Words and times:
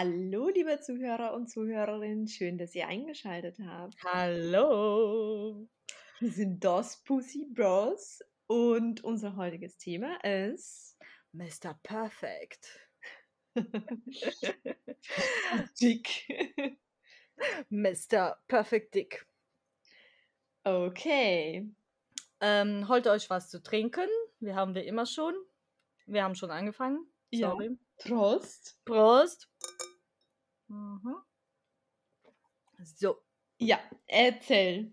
Hallo, 0.00 0.48
liebe 0.48 0.78
Zuhörer 0.78 1.34
und 1.34 1.50
Zuhörerinnen, 1.50 2.28
schön, 2.28 2.56
dass 2.56 2.72
ihr 2.72 2.86
eingeschaltet 2.86 3.58
habt. 3.58 3.96
Hallo. 4.04 5.66
Wir 6.20 6.30
sind 6.30 6.62
DOS 6.62 6.98
Pussy 6.98 7.46
Bros 7.50 8.20
und 8.46 9.02
unser 9.02 9.34
heutiges 9.34 9.76
Thema 9.76 10.14
ist 10.22 10.96
Mr. 11.32 11.76
Perfect. 11.82 12.78
Dick. 15.80 16.28
Mr. 17.68 18.40
Perfect 18.46 18.94
Dick. 18.94 19.26
Okay. 20.62 21.68
Ähm, 22.40 22.88
holt 22.88 23.08
euch 23.08 23.28
was 23.30 23.50
zu 23.50 23.60
trinken. 23.60 24.06
Wir 24.38 24.54
haben 24.54 24.76
wir 24.76 24.84
immer 24.84 25.06
schon. 25.06 25.34
Wir 26.06 26.22
haben 26.22 26.36
schon 26.36 26.52
angefangen. 26.52 27.04
Ja. 27.30 27.50
Sorry. 27.50 27.76
Prost. 27.98 28.78
Prost. 28.84 29.48
Mhm. 30.68 31.22
So. 32.84 33.22
Ja, 33.60 33.78
erzähl. 34.08 34.92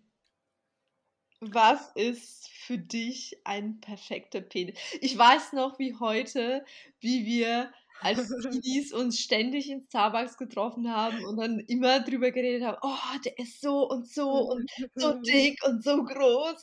Was 1.42 1.92
ist 1.96 2.50
für 2.50 2.78
dich 2.78 3.38
ein 3.44 3.80
perfekter 3.82 4.42
Penis? 4.42 4.78
Ich 5.02 5.18
weiß 5.18 5.54
noch 5.54 5.78
wie 5.80 5.96
heute, 6.00 6.66
wie 7.00 7.26
wir 7.26 7.72
als 8.00 8.38
Teenies 8.64 8.94
uns 8.94 9.20
ständig 9.20 9.70
in 9.70 9.86
Starbucks 9.88 10.38
getroffen 10.38 10.92
haben 10.92 11.24
und 11.26 11.38
dann 11.38 11.60
immer 11.60 12.00
drüber 12.00 12.32
geredet 12.32 12.64
haben, 12.64 12.78
oh, 12.82 13.20
der 13.24 13.38
ist 13.38 13.62
so 13.62 13.88
und 13.88 14.08
so 14.10 14.42
und 14.50 14.72
so 14.96 15.14
dick 15.26 15.60
und 15.66 15.84
so 15.84 16.04
groß. 16.04 16.62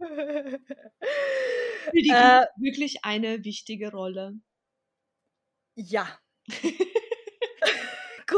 Für 1.92 2.02
die 2.02 2.16
Äh, 2.16 2.46
wirklich 2.56 3.04
eine 3.04 3.44
wichtige 3.44 3.92
Rolle. 3.92 4.40
ja. 5.76 6.20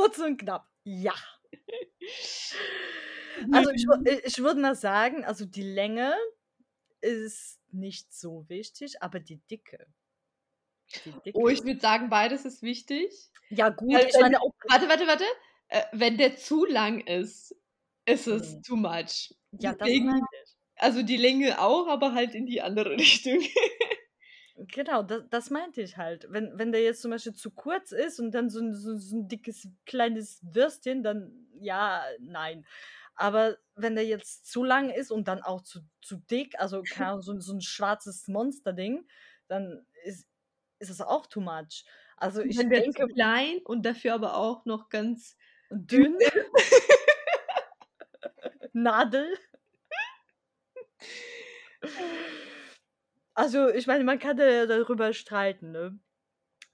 Kurz 0.02 0.18
und 0.18 0.36
knapp. 0.38 0.66
Ja. 0.84 1.14
Also 3.52 3.70
ich, 3.70 3.84
wür- 3.86 4.06
äh, 4.06 4.20
ich 4.24 4.38
würde 4.38 4.60
mal 4.60 4.74
sagen, 4.74 5.24
also 5.24 5.44
die 5.46 5.62
Länge 5.62 6.14
ist 7.00 7.58
nicht 7.72 8.12
so 8.14 8.44
wichtig, 8.48 9.02
aber 9.02 9.18
die 9.20 9.38
Dicke. 9.50 9.86
Die 11.04 11.12
Dicke. 11.24 11.38
Oh, 11.38 11.48
ich 11.48 11.64
würde 11.64 11.80
sagen, 11.80 12.10
beides 12.10 12.44
ist 12.44 12.62
wichtig. 12.62 13.10
ja 13.48 13.70
gut, 13.70 13.94
Weil 13.94 14.04
wenn- 14.12 14.20
meine 14.20 14.40
auch, 14.42 14.52
Warte, 14.68 14.88
warte, 14.88 15.06
warte. 15.06 15.24
Äh, 15.68 15.82
wenn 15.92 16.18
der 16.18 16.36
zu 16.36 16.66
lang 16.66 17.00
ist, 17.00 17.56
ist 18.04 18.26
es 18.26 18.52
Mhm. 18.56 18.62
too 18.62 18.76
much. 18.76 19.34
ja, 19.52 19.72
das 19.72 19.78
deswegen- 19.78 20.06
meine 20.06 20.26
ich. 20.44 20.50
Also 20.76 21.02
die 21.02 21.16
Länge 21.16 21.60
auch, 21.60 21.86
aber 21.88 22.12
halt 22.12 22.34
in 22.34 22.46
die 22.46 22.60
andere 22.60 22.90
Richtung. 22.98 23.40
Genau, 24.68 25.02
das, 25.02 25.22
das 25.30 25.50
meinte 25.50 25.80
ich 25.82 25.96
halt. 25.96 26.26
Wenn, 26.30 26.58
wenn 26.58 26.72
der 26.72 26.82
jetzt 26.82 27.02
zum 27.02 27.10
Beispiel 27.10 27.32
zu 27.34 27.50
kurz 27.50 27.92
ist 27.92 28.20
und 28.20 28.32
dann 28.32 28.50
so 28.50 28.60
ein, 28.60 28.74
so, 28.74 28.96
so 28.96 29.16
ein 29.16 29.28
dickes, 29.28 29.68
kleines 29.86 30.40
Würstchen, 30.42 31.02
dann 31.02 31.32
ja, 31.58 32.02
nein. 32.20 32.66
Aber 33.14 33.56
wenn 33.76 33.94
der 33.94 34.06
jetzt 34.06 34.46
zu 34.50 34.64
lang 34.64 34.90
ist 34.90 35.10
und 35.10 35.28
dann 35.28 35.42
auch 35.42 35.62
zu, 35.62 35.80
zu 36.00 36.16
dick, 36.30 36.54
also 36.58 36.82
so, 37.20 37.38
so 37.40 37.52
ein 37.54 37.60
schwarzes 37.62 38.28
Monsterding, 38.28 39.06
dann 39.48 39.86
ist, 40.04 40.26
ist 40.78 40.90
das 40.90 41.00
auch 41.00 41.26
too 41.26 41.40
much. 41.40 41.84
Also 42.16 42.42
ich 42.42 42.58
wenn 42.58 42.70
der 42.70 42.80
denke, 42.82 43.02
zu 43.02 43.08
klein 43.08 43.58
und 43.64 43.84
dafür 43.86 44.14
aber 44.14 44.36
auch 44.36 44.64
noch 44.64 44.88
ganz 44.90 45.36
dünn, 45.70 46.16
Nadel. 48.74 49.28
Also, 53.42 53.70
ich 53.70 53.88
meine, 53.88 54.04
man 54.04 54.20
kann 54.20 54.38
ja 54.38 54.66
darüber 54.66 55.12
streiten, 55.12 55.72
ne? 55.72 55.98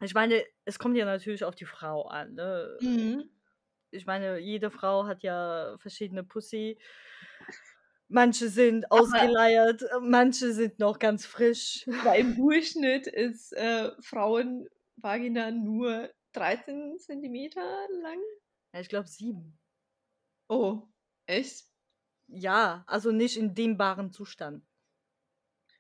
Ich 0.02 0.12
meine, 0.12 0.44
es 0.66 0.78
kommt 0.78 0.98
ja 0.98 1.06
natürlich 1.06 1.42
auf 1.42 1.54
die 1.54 1.64
Frau 1.64 2.02
an, 2.08 2.34
ne? 2.34 2.76
Mhm. 2.82 3.30
Ich 3.90 4.04
meine, 4.04 4.38
jede 4.38 4.70
Frau 4.70 5.06
hat 5.06 5.22
ja 5.22 5.78
verschiedene 5.78 6.24
Pussy. 6.24 6.78
Manche 8.08 8.50
sind 8.50 8.92
ausgeleiert, 8.92 9.82
manche 10.02 10.52
sind 10.52 10.78
noch 10.78 10.98
ganz 10.98 11.24
frisch. 11.24 11.86
Weil 12.04 12.20
im 12.20 12.36
Durchschnitt 12.36 13.06
ist 13.06 13.54
äh, 13.54 13.90
Frauenvagina 14.02 15.50
nur 15.50 16.10
13 16.34 16.98
Zentimeter 16.98 17.86
lang. 18.02 18.18
Ja, 18.74 18.80
ich 18.80 18.90
glaube 18.90 19.08
sieben. 19.08 19.58
Oh, 20.50 20.82
echt? 21.24 21.64
Ja, 22.26 22.84
also 22.86 23.10
nicht 23.10 23.38
in 23.38 23.54
dehnbaren 23.54 24.12
Zustand. 24.12 24.66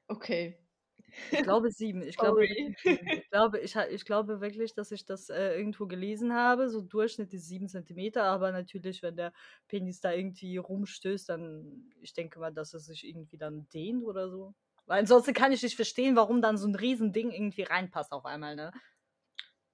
Okay. 0.08 0.58
Ich 1.30 1.42
glaube 1.42 1.70
sieben. 1.70 2.02
Ich 2.02 2.16
glaube, 2.16 2.46
ich 2.46 3.30
glaube, 3.30 3.58
ich, 3.60 3.76
ich 3.76 4.04
glaube 4.04 4.40
wirklich, 4.40 4.74
dass 4.74 4.90
ich 4.92 5.04
das 5.04 5.28
äh, 5.28 5.56
irgendwo 5.56 5.86
gelesen 5.86 6.32
habe. 6.34 6.68
So 6.70 6.80
Durchschnitt 6.80 7.32
ist 7.34 7.46
sieben 7.48 7.68
Zentimeter, 7.68 8.24
aber 8.24 8.52
natürlich, 8.52 9.02
wenn 9.02 9.16
der 9.16 9.32
Penis 9.68 10.00
da 10.00 10.12
irgendwie 10.12 10.56
rumstößt, 10.56 11.28
dann, 11.28 11.90
ich 12.00 12.12
denke 12.14 12.38
mal, 12.38 12.52
dass 12.52 12.74
es 12.74 12.86
sich 12.86 13.06
irgendwie 13.06 13.38
dann 13.38 13.68
dehnt 13.68 14.04
oder 14.04 14.28
so. 14.30 14.54
Weil 14.86 15.00
ansonsten 15.00 15.34
kann 15.34 15.52
ich 15.52 15.62
nicht 15.62 15.76
verstehen, 15.76 16.16
warum 16.16 16.40
dann 16.40 16.56
so 16.56 16.66
ein 16.66 16.74
Riesending 16.74 17.30
irgendwie 17.30 17.62
reinpasst 17.62 18.12
auf 18.12 18.24
einmal, 18.24 18.56
ne? 18.56 18.72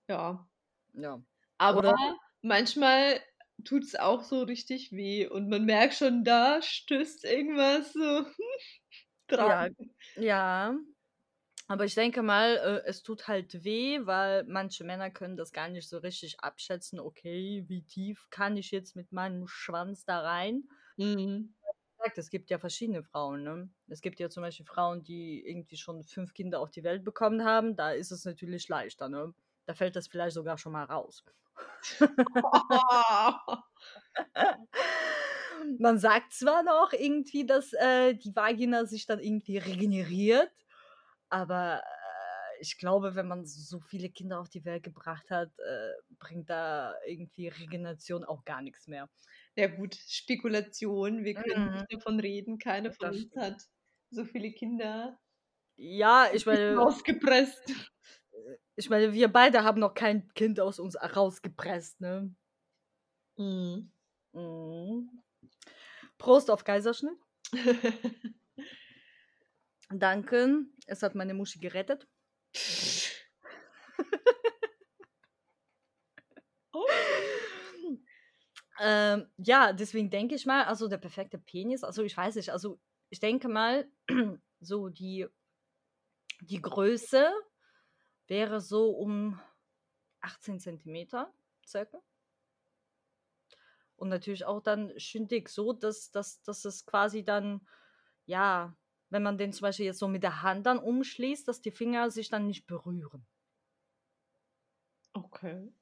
Ja. 0.09 0.47
Ja. 0.93 1.23
Aber 1.59 1.79
Oder- 1.79 2.17
manchmal 2.43 3.21
tut 3.65 3.85
es 3.85 3.95
auch 3.95 4.23
so 4.23 4.43
richtig 4.43 4.91
weh 4.93 5.29
und 5.29 5.49
man 5.49 5.65
merkt 5.65 5.95
schon, 5.95 6.25
da 6.25 6.61
stößt 6.61 7.25
irgendwas 7.25 7.93
so 7.93 8.27
dran. 9.29 9.75
Ja, 10.17 10.77
aber 11.67 11.85
ich 11.85 11.95
denke 11.95 12.23
mal, 12.23 12.57
äh, 12.57 12.83
es 12.89 13.03
tut 13.03 13.27
halt 13.27 13.65
weh, 13.65 14.01
weil 14.05 14.45
manche 14.45 14.85
Männer 14.85 15.11
können 15.11 15.37
das 15.37 15.53
gar 15.53 15.69
nicht 15.69 15.89
so 15.89 15.99
richtig 15.99 16.41
abschätzen. 16.41 17.01
Okay, 17.01 17.65
wie 17.69 17.83
tief 17.83 18.27
kann 18.31 18.57
ich 18.57 18.71
jetzt 18.71 18.97
mit 18.97 19.13
meinem 19.13 19.47
Schwanz 19.47 20.05
da 20.05 20.21
rein? 20.21 20.65
Mhm. 20.97 21.55
es 22.17 22.29
gibt 22.31 22.51
ja 22.51 22.59
verschiedene 22.59 23.03
Frauen. 23.03 23.43
Ne? 23.43 23.71
Es 23.89 24.03
gibt 24.03 24.21
ja 24.21 24.29
zum 24.29 24.43
Beispiel 24.43 24.67
Frauen, 24.67 25.03
die 25.03 25.43
irgendwie 25.47 25.77
schon 25.77 26.05
fünf 26.05 26.35
Kinder 26.35 26.61
auf 26.61 26.71
die 26.71 26.85
Welt 26.85 27.03
bekommen 27.03 27.45
haben. 27.45 27.77
Da 27.77 27.93
ist 27.93 28.13
es 28.13 28.27
natürlich 28.27 28.69
leichter. 28.69 29.09
Ne? 29.09 29.33
Da 29.67 29.75
fällt 29.75 29.97
das 29.97 30.09
vielleicht 30.09 30.35
sogar 30.35 30.59
schon 30.59 30.73
mal 30.73 30.85
raus. 30.85 31.25
Man 35.79 35.99
sagt 35.99 36.35
zwar 36.35 36.63
noch 36.63 36.93
irgendwie, 36.93 37.47
dass 37.47 37.73
äh, 37.73 38.15
die 38.15 38.37
Vagina 38.37 38.85
sich 38.85 39.07
dann 39.07 39.19
irgendwie 39.19 39.57
regeneriert, 39.59 40.51
aber 41.35 41.83
äh, 41.85 42.61
ich 42.61 42.79
glaube, 42.79 43.15
wenn 43.15 43.29
man 43.29 43.47
so 43.47 43.81
viele 43.81 44.11
Kinder 44.11 44.41
auf 44.41 44.49
die 44.49 44.65
Welt 44.65 44.83
gebracht 44.85 45.31
hat, 45.31 45.51
äh, 45.59 45.93
bringt 46.19 46.51
da 46.51 46.95
irgendwie 47.07 47.49
Regeneration 47.49 48.25
auch 48.25 48.45
gar 48.45 48.63
nichts 48.63 48.87
mehr. 48.89 49.11
Ja 49.57 49.69
gut, 49.69 49.95
Spekulation, 49.97 51.25
wir 51.25 51.37
können 51.39 51.57
Mhm. 51.57 51.71
nicht 51.73 51.93
davon 51.93 52.21
reden, 52.21 52.59
keine 52.59 52.93
von 52.93 53.11
Das 53.11 53.17
uns 53.17 53.31
stimmt. 53.31 53.37
hat 53.37 53.63
so 54.11 54.25
viele 54.25 54.53
Kinder 54.53 55.19
Ja, 55.77 56.29
ich 56.33 56.47
meine, 56.47 56.85
rausgepresst. 56.85 57.75
ich 58.77 58.91
meine, 58.91 59.13
wir 59.13 59.29
beide 59.33 59.65
haben 59.65 59.81
noch 59.81 59.95
kein 59.95 60.29
Kind 60.35 60.61
aus 60.61 60.79
uns 60.79 60.97
rausgepresst, 60.97 62.01
ne? 62.01 62.35
Mhm. 63.39 63.91
Mhm. 64.35 65.23
Prost 66.19 66.51
auf 66.51 66.65
Kaiserschnitt. 66.65 67.19
Danke. 70.03 70.67
Es 70.87 71.03
hat 71.03 71.15
meine 71.15 71.35
Muschi 71.35 71.59
gerettet. 71.59 72.07
Oh. 76.73 76.85
Ähm, 78.81 79.31
ja, 79.37 79.73
deswegen 79.73 80.11
denke 80.11 80.35
ich 80.35 80.47
mal, 80.47 80.65
also 80.65 80.89
der 80.89 80.99
perfekte 80.99 81.39
Penis, 81.39 81.85
also 81.85 82.03
ich 82.03 82.17
weiß 82.17 82.35
nicht, 82.35 82.51
also 82.51 82.81
ich 83.11 83.21
denke 83.21 83.49
mal, 83.49 83.89
so 84.61 84.89
die, 84.89 85.27
die 86.41 86.61
Größe 86.61 87.33
wäre 88.27 88.61
so 88.61 88.91
um 88.91 89.41
18 90.21 90.59
Zentimeter 90.59 91.33
circa. 91.65 92.03
Und 93.97 94.09
natürlich 94.09 94.45
auch 94.45 94.61
dann 94.61 94.93
schön 94.99 95.29
dick, 95.29 95.49
so 95.49 95.73
dass, 95.73 96.11
dass, 96.11 96.43
dass 96.43 96.65
es 96.65 96.85
quasi 96.85 97.25
dann, 97.25 97.67
ja, 98.27 98.77
wenn 99.15 99.23
man 99.23 99.39
den 99.39 99.53
zum 99.53 99.63
Beispiel 99.63 99.87
jetzt 99.87 100.01
so 100.01 100.09
mit 100.09 100.25
der 100.25 100.43
Hand 100.43 100.67
dann 100.67 100.79
umschließt, 100.79 101.47
dass 101.47 101.63
die 101.63 101.71
Finger 101.71 102.11
sich 102.11 102.29
dann 102.31 102.47
nicht 102.49 102.67
berühren. 102.67 103.25
Okay. 105.15 105.73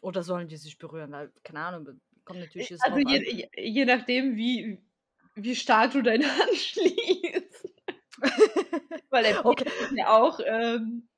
Oder 0.00 0.22
sollen 0.22 0.48
die 0.48 0.56
sich 0.56 0.78
berühren? 0.78 1.12
Weil, 1.12 1.32
Keine 1.42 1.60
Ahnung, 1.60 2.00
kommt 2.24 2.40
natürlich 2.40 2.70
jetzt 2.70 2.84
Also 2.84 2.98
je, 2.98 3.18
je, 3.32 3.48
je 3.56 3.84
nachdem, 3.84 4.36
wie, 4.36 4.80
wie 5.34 5.56
stark 5.56 5.92
du 5.92 6.02
deine 6.02 6.24
Hand 6.26 6.54
schließt. 6.54 7.74
Weil 9.10 9.24
der 9.24 9.44
Okay. 9.44 9.68
Ist 9.80 9.92
ja 9.96 10.16
auch, 10.16 10.38
ähm, 10.44 11.08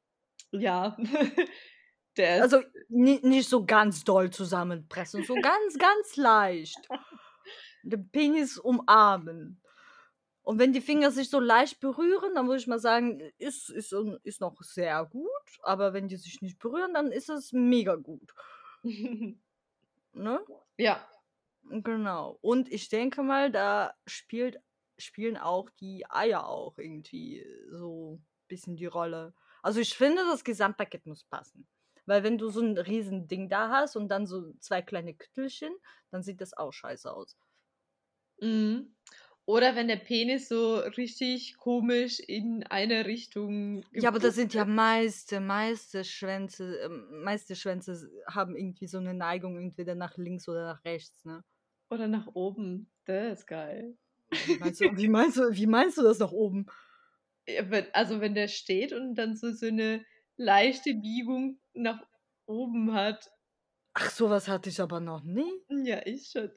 ja, 0.53 0.97
der 2.17 2.43
Also 2.43 2.63
ni 2.89 3.21
nicht 3.23 3.49
so 3.49 3.67
ganz 3.67 4.05
doll 4.05 4.31
zusammenpressen, 4.31 5.25
so 5.25 5.35
ganz, 5.35 5.79
ganz 5.79 6.17
leicht. 6.17 6.89
Den 7.83 8.11
Penis 8.11 8.59
umarmen. 8.59 9.60
Und 10.51 10.59
wenn 10.59 10.73
die 10.73 10.81
Finger 10.81 11.13
sich 11.13 11.31
so 11.31 11.39
leicht 11.39 11.79
berühren, 11.79 12.35
dann 12.35 12.49
würde 12.49 12.59
ich 12.61 12.67
mal 12.67 12.81
sagen, 12.81 13.21
ist, 13.39 13.71
ist, 13.71 13.95
ist 14.25 14.41
noch 14.41 14.61
sehr 14.63 15.05
gut. 15.05 15.61
Aber 15.63 15.93
wenn 15.93 16.09
die 16.09 16.17
sich 16.17 16.43
nicht 16.43 16.59
berühren, 16.59 16.93
dann 16.93 17.13
ist 17.13 17.29
es 17.29 17.53
mega 17.53 17.95
gut. 17.95 18.35
Ne? 20.13 20.45
ja, 20.77 21.07
Genau. 21.71 22.37
Und 22.41 22.69
ich 22.73 22.89
denke 22.89 23.23
mal, 23.23 23.53
da 23.53 23.95
spielt, 24.05 24.61
spielen 24.99 25.37
auch 25.37 25.71
die 25.71 26.05
Eier 26.11 26.49
auch 26.49 26.79
irgendwie 26.79 27.47
so 27.71 28.17
ein 28.17 28.27
bisschen 28.49 28.75
die 28.75 28.87
Rolle. 28.87 29.35
Also 29.63 29.79
ich 29.79 29.97
finde, 29.97 30.25
das 30.25 30.43
Gesamtpaket 30.43 31.07
muss 31.07 31.23
passen. 31.23 31.69
Weil 32.07 32.25
wenn 32.25 32.39
du 32.39 32.49
so 32.49 32.61
ein 32.61 32.77
riesen 32.77 33.29
Ding 33.29 33.49
da 33.49 33.71
hast 33.71 33.95
und 33.95 34.09
dann 34.09 34.27
so 34.27 34.53
zwei 34.59 34.83
kleine 34.83 35.15
Küttelchen, 35.15 35.73
dann 36.11 36.25
sieht 36.25 36.41
das 36.41 36.57
auch 36.57 36.73
scheiße 36.73 37.13
aus. 37.13 37.37
Mhm. 38.41 38.97
Oder 39.47 39.77
wenn 39.77 39.89
der 39.89 39.97
Penis 39.97 40.49
so 40.49 40.77
richtig 40.79 41.57
komisch 41.59 42.21
in 42.21 42.65
eine 42.65 43.07
Richtung 43.07 43.85
Ja, 43.93 44.09
aber 44.11 44.19
das 44.21 44.35
sind 44.37 44.55
ja 44.55 44.65
ist. 44.65 44.65
meiste, 44.65 45.41
meiste 45.41 46.05
Schwänze, 46.05 46.77
ähm, 46.79 47.23
meiste 47.25 47.57
Schwänze 47.57 48.09
haben 48.27 48.57
irgendwie 48.57 48.87
so 48.87 48.99
eine 48.99 49.15
Neigung 49.15 49.59
entweder 49.59 49.95
nach 49.97 50.17
links 50.17 50.49
oder 50.49 50.65
nach 50.65 50.85
rechts, 50.85 51.25
ne? 51.25 51.43
Oder 51.91 52.09
nach 52.09 52.27
oben. 52.35 52.91
Das 53.05 53.41
ist 53.41 53.47
geil. 53.47 53.99
Wie 54.43 54.55
meinst 54.57 54.81
du, 54.81 54.97
wie 54.97 55.09
meinst 55.09 55.37
du, 55.37 55.43
wie 55.53 55.67
meinst 55.67 55.99
du 55.99 56.03
das 56.03 56.19
nach 56.19 56.33
oben? 56.33 56.67
Ja, 57.47 57.71
wenn, 57.71 57.93
also 57.93 58.21
wenn 58.21 58.35
der 58.35 58.49
steht 58.49 58.93
und 58.95 59.15
dann 59.15 59.37
so, 59.37 59.53
so 59.53 59.67
eine 59.67 60.05
leichte 60.37 60.95
Biegung 60.95 61.61
nach 61.75 62.03
oben 62.47 62.95
hat. 62.95 63.31
Ach, 63.95 64.11
sowas 64.11 64.49
hatte 64.49 64.69
ich 64.69 64.81
aber 64.81 64.99
noch 64.99 65.23
nie. 65.23 65.65
Ja, 65.69 66.03
ich 66.07 66.29
schon. 66.31 66.51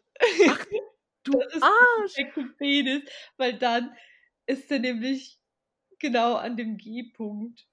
Ach, 0.45 0.65
du 1.23 1.31
Das 1.33 1.55
ist 1.55 1.63
Arsch! 1.63 2.13
Penis, 2.57 3.03
weil 3.37 3.57
dann 3.57 3.95
ist 4.45 4.71
er 4.71 4.79
nämlich 4.79 5.39
genau 5.99 6.35
an 6.35 6.57
dem 6.57 6.77
G-Punkt. 6.77 7.67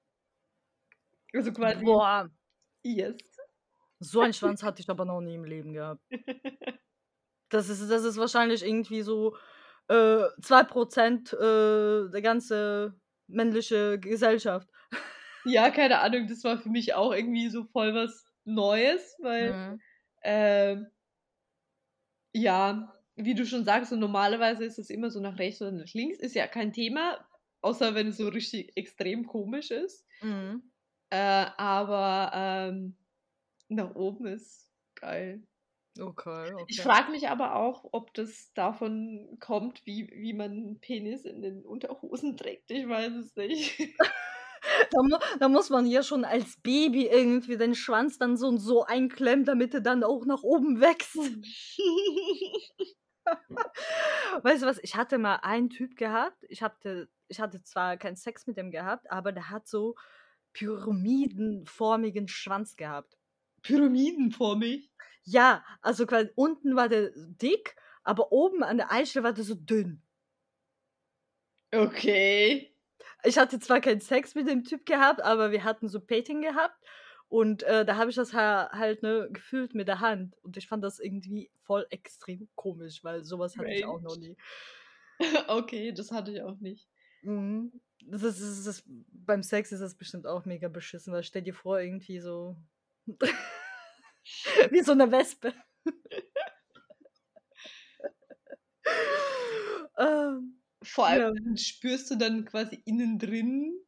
Also 1.35 1.53
quasi, 1.53 1.85
Boah, 1.85 2.31
yes. 2.85 3.19
so 4.01 4.21
einen 4.21 4.33
Schwanz 4.33 4.63
hatte 4.63 4.81
ich 4.83 4.89
aber 4.91 5.05
noch 5.05 5.21
nie 5.21 5.35
im 5.35 5.45
Leben 5.45 5.73
gehabt. 5.73 6.03
Das 7.49 7.69
ist, 7.69 7.91
das 7.91 8.05
ist 8.05 8.17
wahrscheinlich 8.17 8.65
irgendwie 8.65 9.03
so 9.03 9.37
äh, 9.89 10.23
2% 10.41 11.33
äh, 11.33 12.09
der 12.11 12.23
ganze 12.23 12.95
männliche 13.27 13.99
Gesellschaft. 13.99 14.69
Ja, 15.45 15.71
keine 15.71 16.01
Ahnung, 16.01 16.27
das 16.29 16.45
war 16.45 16.59
für 16.59 16.69
mich 16.69 16.95
auch 16.95 17.13
irgendwie 17.13 17.49
so 17.49 17.65
voll 17.65 17.95
was 17.95 18.27
Neues, 18.45 19.17
weil, 19.21 19.53
Mhm. 19.53 19.81
ähm, 20.23 20.89
ja, 22.33 23.00
wie 23.25 23.35
du 23.35 23.47
schon 23.47 23.65
sagst, 23.65 23.91
so 23.91 23.97
normalerweise 23.97 24.65
ist 24.65 24.79
es 24.79 24.91
immer 24.91 25.11
so 25.11 25.21
nach 25.21 25.39
rechts 25.39 25.61
oder 25.63 25.73
nach 25.73 25.93
links, 25.93 26.19
ist 26.19 26.35
ja 26.35 26.47
kein 26.47 26.73
Thema, 26.73 27.25
außer 27.61 27.95
wenn 27.95 28.09
es 28.09 28.17
so 28.17 28.29
richtig 28.29 28.77
extrem 28.77 29.27
komisch 29.27 29.71
ist. 29.71 30.07
Mhm. 30.23 30.63
Äh, 31.11 31.47
aber 31.57 32.31
ähm, 32.35 32.97
nach 33.69 33.95
oben 33.95 34.27
ist 34.27 34.71
geil. 34.95 35.43
Okay, 35.99 36.53
okay. 36.53 36.65
Ich 36.69 36.81
frage 36.81 37.11
mich 37.11 37.29
aber 37.29 37.57
auch, 37.57 37.85
ob 37.93 38.15
das 38.15 38.53
davon 38.55 39.37
kommt, 39.41 39.85
wie, 39.87 40.09
wie 40.13 40.33
man 40.33 40.53
einen 40.53 40.81
Penis 40.81 41.25
in 41.25 41.43
den 41.43 41.65
Unterhosen 41.65 42.37
trägt. 42.37 42.71
Ich 42.71 42.89
weiß 42.89 43.13
es 43.15 43.35
nicht. 43.37 43.79
Da, 44.91 45.03
mu 45.03 45.17
da 45.39 45.49
muss 45.49 45.71
man 45.71 45.87
ja 45.87 46.03
schon 46.03 46.25
als 46.25 46.61
Baby 46.63 47.07
irgendwie 47.07 47.57
den 47.57 47.75
Schwanz 47.75 48.19
dann 48.19 48.37
so 48.37 48.47
und 48.47 48.59
so 48.59 48.85
einklemmen, 48.85 49.47
damit 49.47 49.73
er 49.73 49.81
dann 49.81 50.05
auch 50.05 50.27
nach 50.27 50.43
oben 50.43 50.81
wächst. 50.83 51.17
Weißt 54.43 54.63
du 54.63 54.67
was? 54.67 54.79
Ich 54.83 54.97
hatte 54.97 55.19
mal 55.19 55.37
einen 55.37 55.71
Typ 55.71 55.97
gehabt. 55.97 56.45
Ich 56.49 56.63
hatte, 56.63 57.09
ich 57.29 57.41
hatte 57.41 57.63
zwar 57.63 57.97
keinen 57.97 58.17
Sex 58.17 58.47
mit 58.47 58.57
dem 58.57 58.71
gehabt, 58.71 59.11
aber 59.11 59.33
der 59.33 59.51
hat 59.51 59.69
so 59.69 59.95
pyramidenformigen 60.53 62.29
Schwanz 62.29 62.77
gehabt. 62.77 63.17
Pyramidenformig. 63.63 64.91
Ja, 65.23 65.65
also 65.83 66.07
quasi 66.07 66.31
unten 66.35 66.77
war 66.77 66.89
der 66.89 67.11
dick, 67.15 67.77
aber 68.03 68.33
oben 68.33 68.63
an 68.63 68.79
der 68.79 68.91
Eichel 68.91 69.23
war 69.23 69.33
der 69.33 69.45
so 69.45 69.55
dünn. 69.55 70.03
Okay. 71.73 72.75
Ich 73.23 73.39
hatte 73.39 73.61
zwar 73.61 73.81
keinen 73.81 74.01
Sex 74.01 74.35
mit 74.35 74.49
dem 74.49 74.65
Typ 74.65 74.87
gehabt, 74.87 75.23
aber 75.23 75.53
wir 75.53 75.63
hatten 75.63 75.89
so 75.89 76.01
Pating 76.01 76.41
gehabt. 76.41 76.77
Und 77.31 77.63
äh, 77.63 77.85
da 77.85 77.97
habe 77.97 78.11
ich 78.11 78.17
das 78.17 78.35
ha 78.35 78.71
halt 78.73 79.05
ne, 79.05 79.29
gefühlt 79.31 79.73
mit 79.73 79.87
der 79.87 80.01
Hand. 80.01 80.37
Und 80.43 80.57
ich 80.57 80.67
fand 80.67 80.83
das 80.83 80.99
irgendwie 80.99 81.49
voll 81.63 81.87
extrem 81.91 82.49
komisch, 82.57 83.05
weil 83.05 83.23
sowas 83.23 83.57
hatte 83.57 83.71
ich 83.71 83.85
auch 83.85 84.01
noch 84.03 84.17
nie. 84.17 84.37
Okay, 85.49 85.93
das 85.93 86.11
hatte 86.13 86.33
ich 86.33 86.41
auch 86.41 86.59
nicht. 86.61 86.89
Mhm. 87.21 87.79
Das 88.07 88.23
ist, 88.23 88.41
das 88.41 88.49
ist, 88.59 88.67
das, 88.67 88.83
beim 89.13 89.43
Sex 89.43 89.71
ist 89.71 89.81
das 89.81 89.95
bestimmt 89.95 90.27
auch 90.27 90.47
mega 90.47 90.69
beschissen, 90.69 91.13
weil 91.13 91.23
stell 91.23 91.43
dir 91.43 91.53
vor, 91.53 91.79
irgendwie 91.79 92.21
so. 92.21 92.57
wie 94.71 94.81
so 94.81 94.93
eine 94.93 95.13
Wespe. 95.13 95.53
ähm, 99.99 100.59
Vor 100.83 101.07
allem 101.07 101.37
ja. 101.51 101.57
spürst 101.59 102.11
du 102.11 102.17
dann 102.17 102.47
quasi 102.47 102.81
innen 102.87 103.19
drin 103.19 103.79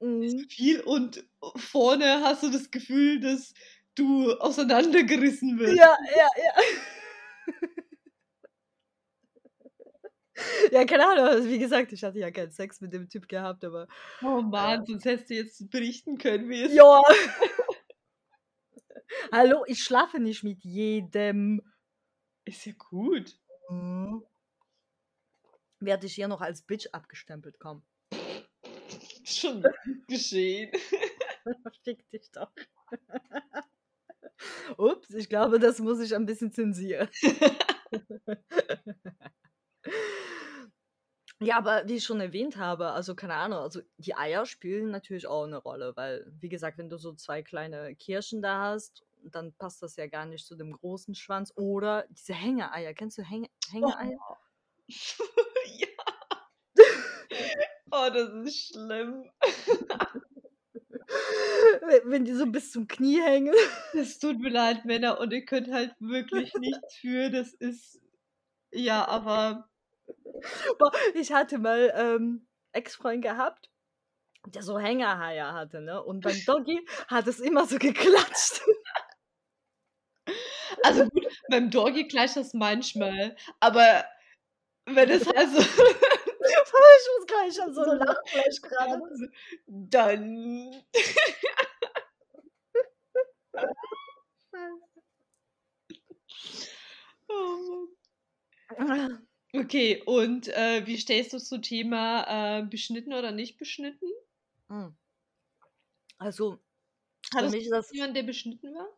mhm. 0.00 0.46
viel 0.48 0.80
und 0.80 1.24
vorne 1.56 2.20
hast 2.22 2.42
du 2.42 2.50
das 2.50 2.70
Gefühl, 2.70 3.20
dass 3.20 3.54
du 3.94 4.32
auseinandergerissen 4.34 5.58
wirst. 5.58 5.76
Ja, 5.76 5.96
ja, 6.16 6.28
ja. 6.36 6.62
Ja, 10.70 10.84
keine 10.84 11.06
Ahnung. 11.06 11.24
Also 11.24 11.48
wie 11.48 11.58
gesagt, 11.58 11.92
ich 11.92 12.04
hatte 12.04 12.18
ja 12.18 12.30
keinen 12.30 12.50
Sex 12.50 12.80
mit 12.80 12.92
dem 12.92 13.08
Typ 13.08 13.26
gehabt, 13.28 13.64
aber. 13.64 13.88
Oh 14.22 14.40
Äh, 14.40 14.42
Mann, 14.42 14.84
sonst 14.84 15.04
hättest 15.04 15.30
du 15.30 15.34
jetzt 15.34 15.70
berichten 15.70 16.18
können, 16.18 16.48
wie 16.48 16.62
es 16.62 16.74
ja. 16.74 17.00
Hallo, 19.32 19.64
ich 19.66 19.82
schlafe 19.82 20.18
nicht 20.20 20.44
mit 20.44 20.62
jedem. 20.62 21.62
ist 22.44 22.66
ja 22.66 22.72
gut. 22.78 23.38
Mhm. 23.70 24.22
Werde 25.80 26.06
ich 26.06 26.14
hier 26.14 26.28
noch 26.28 26.40
als 26.40 26.62
Bitch 26.62 26.86
abgestempelt 26.92 27.58
Schon 29.26 29.64
geschehen. 30.06 30.70
Fick 31.84 32.08
dich 32.10 32.30
doch. 32.30 32.50
Ups, 34.76 35.10
ich 35.10 35.28
glaube, 35.28 35.58
das 35.58 35.80
muss 35.80 36.00
ich 36.00 36.14
ein 36.14 36.26
bisschen 36.26 36.52
zensieren. 36.52 37.08
Ja, 41.40 41.58
aber 41.58 41.86
wie 41.86 41.96
ich 41.96 42.04
schon 42.04 42.20
erwähnt 42.20 42.56
habe, 42.56 42.92
also 42.92 43.14
keine 43.14 43.34
Ahnung, 43.34 43.58
also 43.58 43.80
die 43.98 44.14
Eier 44.14 44.46
spielen 44.46 44.90
natürlich 44.90 45.26
auch 45.26 45.44
eine 45.44 45.58
Rolle, 45.58 45.94
weil, 45.94 46.24
wie 46.40 46.48
gesagt, 46.48 46.78
wenn 46.78 46.88
du 46.88 46.96
so 46.96 47.12
zwei 47.12 47.42
kleine 47.42 47.94
Kirschen 47.94 48.40
da 48.40 48.70
hast, 48.70 49.04
dann 49.22 49.52
passt 49.52 49.82
das 49.82 49.96
ja 49.96 50.06
gar 50.06 50.24
nicht 50.24 50.46
zu 50.46 50.56
dem 50.56 50.72
großen 50.72 51.14
Schwanz. 51.14 51.52
Oder 51.56 52.06
diese 52.08 52.32
Hängeeier, 52.32 52.94
kennst 52.94 53.18
du 53.18 53.22
Hänge 53.22 53.48
Hängeeier? 53.70 54.18
Oh. 54.30 54.36
ja. 55.76 55.88
Oh, 57.90 58.08
das 58.12 58.30
ist 58.44 58.68
schlimm. 58.72 59.30
Wenn- 62.04 62.24
die 62.24 62.32
so 62.34 62.46
bis 62.46 62.72
zum 62.72 62.88
Knie 62.88 63.20
hängen. 63.22 63.54
Es 63.94 64.18
tut 64.18 64.38
mir 64.40 64.50
leid, 64.50 64.84
Männer, 64.84 65.20
und 65.20 65.32
ihr 65.32 65.44
könnt 65.44 65.70
halt 65.70 65.94
wirklich 66.00 66.52
nichts 66.54 66.96
für. 66.96 67.30
Das 67.30 67.52
ist. 67.54 68.00
Ja, 68.72 69.06
aber. 69.06 69.68
Ich 71.14 71.32
hatte 71.32 71.58
mal 71.58 71.92
ähm, 71.96 72.46
Ex-Freund 72.72 73.22
gehabt, 73.22 73.70
der 74.46 74.62
so 74.62 74.78
Hängerhaie 74.78 75.52
hatte, 75.52 75.80
ne? 75.80 76.02
Und 76.02 76.20
beim 76.22 76.36
Doggy 76.44 76.86
hat 77.08 77.26
es 77.26 77.40
immer 77.40 77.66
so 77.66 77.78
geklatscht. 77.78 78.62
Also 80.82 81.04
gut, 81.06 81.26
beim 81.48 81.70
Doggy 81.70 82.04
gleicht 82.08 82.36
das 82.36 82.52
manchmal. 82.52 83.36
Aber 83.60 84.04
wenn 84.86 85.10
es 85.10 85.26
also. 85.28 85.62
Ich 87.06 87.18
muss 87.18 87.26
gleich 87.26 87.62
an 87.62 87.74
so 87.74 87.82
ein 87.82 87.98
Lachfleisch 87.98 88.60
gerade. 88.62 89.30
Dann. 89.66 90.84
Oh. 97.28 97.88
Okay, 99.52 100.02
und 100.06 100.48
äh, 100.48 100.86
wie 100.86 100.98
stehst 100.98 101.32
du 101.32 101.38
zum 101.38 101.62
Thema 101.62 102.58
äh, 102.60 102.62
beschnitten 102.62 103.12
oder 103.12 103.32
nicht 103.32 103.58
beschnitten? 103.58 104.08
Mm. 104.68 104.88
Also, 106.18 106.60
für 107.30 107.38
Hattest 107.38 107.54
mich 107.54 107.68
du 107.68 107.76
ist 107.76 107.76
das, 107.76 107.92
jemanden, 107.92 108.14
der 108.14 108.22
beschnitten 108.22 108.74
war? 108.74 108.88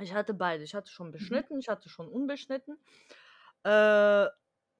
ich 0.00 0.12
hatte 0.12 0.34
beide. 0.34 0.64
Ich 0.64 0.74
hatte 0.74 0.90
schon 0.90 1.12
beschnitten, 1.12 1.58
ich 1.58 1.68
hatte 1.68 1.88
schon 1.88 2.08
unbeschnitten. 2.08 2.76
Äh, 3.62 4.26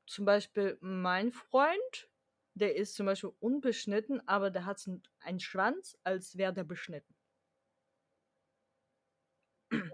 zum 0.07 0.25
Beispiel 0.25 0.79
mein 0.81 1.33
Freund, 1.33 2.09
der 2.55 2.77
ist 2.77 2.95
zum 2.95 3.07
Beispiel 3.07 3.33
unbeschnitten, 3.41 4.21
aber 4.29 4.51
der 4.51 4.65
hat 4.67 4.83
einen, 5.21 5.41
Schwanz, 5.41 5.99
als 6.05 6.37
wäre 6.37 6.53
der 6.53 6.65
beschnitten. 6.65 7.15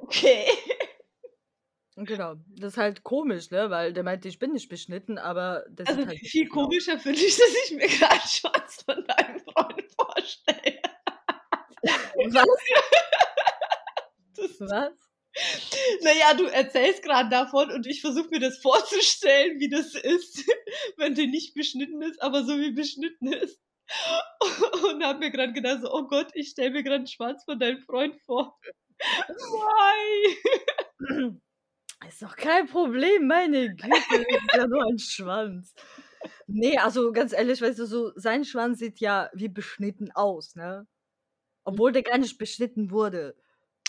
Okay. 0.02 0.46
Genau, 1.96 2.36
das 2.48 2.72
ist 2.74 2.78
halt 2.78 3.02
komisch, 3.02 3.50
ne? 3.50 3.68
Weil 3.70 3.92
der 3.92 4.02
meinte, 4.04 4.28
ich 4.28 4.38
bin 4.38 4.52
nicht 4.52 4.68
beschnitten, 4.68 5.18
aber 5.18 5.64
das 5.70 5.88
Also 5.88 6.00
sieht 6.00 6.08
halt 6.08 6.18
viel 6.20 6.48
aus. 6.48 6.50
komischer 6.50 6.98
finde 6.98 7.18
ich, 7.20 7.36
dass 7.36 7.54
ich 7.66 7.76
mir 7.76 7.88
gerade 7.88 8.26
Schwanz 8.26 8.82
von 8.82 9.04
deinem 9.06 9.40
Freund 9.40 9.84
vorstelle. 9.92 10.80
Was? 11.82 12.46
Das, 14.36 14.60
Was? 14.60 15.09
naja, 16.02 16.34
du 16.34 16.44
erzählst 16.44 17.02
gerade 17.02 17.28
davon 17.28 17.70
und 17.70 17.86
ich 17.86 18.00
versuche 18.00 18.28
mir 18.30 18.40
das 18.40 18.58
vorzustellen, 18.58 19.60
wie 19.60 19.68
das 19.68 19.94
ist, 19.94 20.44
wenn 20.96 21.14
der 21.14 21.26
nicht 21.26 21.54
beschnitten 21.54 22.02
ist, 22.02 22.20
aber 22.22 22.44
so 22.44 22.58
wie 22.58 22.72
beschnitten 22.72 23.32
ist. 23.32 23.60
Und 24.84 25.02
habe 25.02 25.18
mir 25.18 25.32
gerade 25.32 25.52
gedacht, 25.52 25.80
so, 25.82 25.92
oh 25.92 26.06
Gott, 26.06 26.28
ich 26.34 26.50
stelle 26.50 26.70
mir 26.70 26.84
gerade 26.84 26.96
einen 26.96 27.06
Schwanz 27.08 27.44
von 27.44 27.58
deinem 27.58 27.80
Freund 27.80 28.20
vor. 28.22 28.56
Why? 28.98 30.36
Ist 32.08 32.22
doch 32.22 32.36
kein 32.36 32.66
Problem, 32.66 33.26
meine 33.26 33.74
Güte, 33.74 34.16
ist 34.16 34.56
ja 34.56 34.66
nur 34.66 34.86
ein 34.86 34.98
Schwanz. 34.98 35.74
Nee, 36.46 36.78
also 36.78 37.12
ganz 37.12 37.34
ehrlich, 37.34 37.60
weißt 37.60 37.78
du, 37.78 37.84
so 37.84 38.12
sein 38.16 38.44
Schwanz 38.44 38.78
sieht 38.78 39.00
ja 39.00 39.28
wie 39.34 39.48
beschnitten 39.48 40.10
aus, 40.12 40.54
ne? 40.54 40.86
Obwohl 41.62 41.92
der 41.92 42.02
gar 42.02 42.16
nicht 42.16 42.38
beschnitten 42.38 42.90
wurde. 42.90 43.36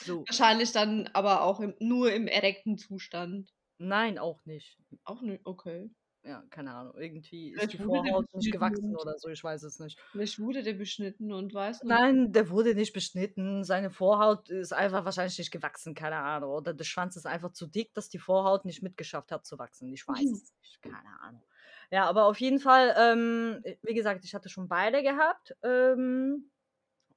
So, 0.01 0.27
Wahrscheinlich 0.27 0.72
dann 0.72 1.08
aber 1.13 1.43
auch 1.43 1.60
im, 1.60 1.75
nur 1.79 2.12
im 2.13 2.27
erekten 2.27 2.77
Zustand. 2.77 3.53
nein, 3.79 4.17
auch 4.17 4.46
nicht. 4.46 4.79
Auch 5.03 5.22
nicht, 5.22 5.46
okay. 5.46 5.91
Ja, 6.24 6.43
keine 6.51 6.74
Ahnung, 6.74 6.93
irgendwie 6.98 7.50
ist 7.51 7.74
die 7.74 7.79
Vorhaut 7.79 8.25
nicht 8.34 8.51
gewachsen 8.51 8.96
oder 8.96 9.17
so, 9.17 9.29
ich 9.29 9.43
weiß 9.43 9.63
es 9.63 9.79
nicht. 9.79 10.00
Vielleicht 10.12 10.39
wurde 10.39 10.63
der 10.63 10.74
beschnitten 10.75 11.34
und 11.34 11.53
weiß 11.53 11.84
noch. 11.84 11.89
Nein, 11.89 12.31
der 12.31 12.50
wurde 12.50 12.75
nicht 12.75 12.93
beschnitten. 12.93 13.63
Seine 13.63 13.89
Vorhaut 13.89 14.50
ist 14.50 14.72
einfach 14.72 15.03
wahrscheinlich 15.03 15.38
nicht 15.39 15.50
gewachsen, 15.51 15.96
keine 15.96 16.17
Ahnung. 16.17 16.51
Oder 16.51 16.74
der 16.75 16.84
Schwanz 16.84 17.15
ist 17.15 17.25
einfach 17.25 17.53
zu 17.53 17.65
dick, 17.65 17.93
dass 17.96 18.08
die 18.10 18.20
Vorhaut 18.20 18.65
nicht 18.65 18.84
mitgeschafft 18.84 19.31
hat 19.31 19.46
zu 19.48 19.58
wachsen. 19.58 19.91
Ich 19.91 20.08
weiß 20.08 20.20
Mhm. 20.22 20.41
es 20.43 20.53
nicht, 20.62 20.81
keine 20.84 21.20
Ahnung. 21.22 21.43
Ja, 21.89 22.05
aber 22.08 22.25
auf 22.25 22.39
jeden 22.39 22.60
Fall, 22.60 22.93
ähm, 22.98 23.63
wie 23.81 23.93
gesagt, 23.96 24.24
ich 24.25 24.36
hatte 24.36 24.50
schon 24.50 24.67
beide 24.67 25.01
gehabt. 25.01 25.55
Ähm, 25.63 26.51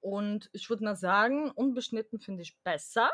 und 0.05 0.51
ich 0.53 0.69
würde 0.69 0.85
mal 0.85 0.97
sagen, 0.97 1.51
unbeschnitten 1.51 2.21
finde 2.21 2.43
ich 2.43 2.59
besser. 2.63 3.11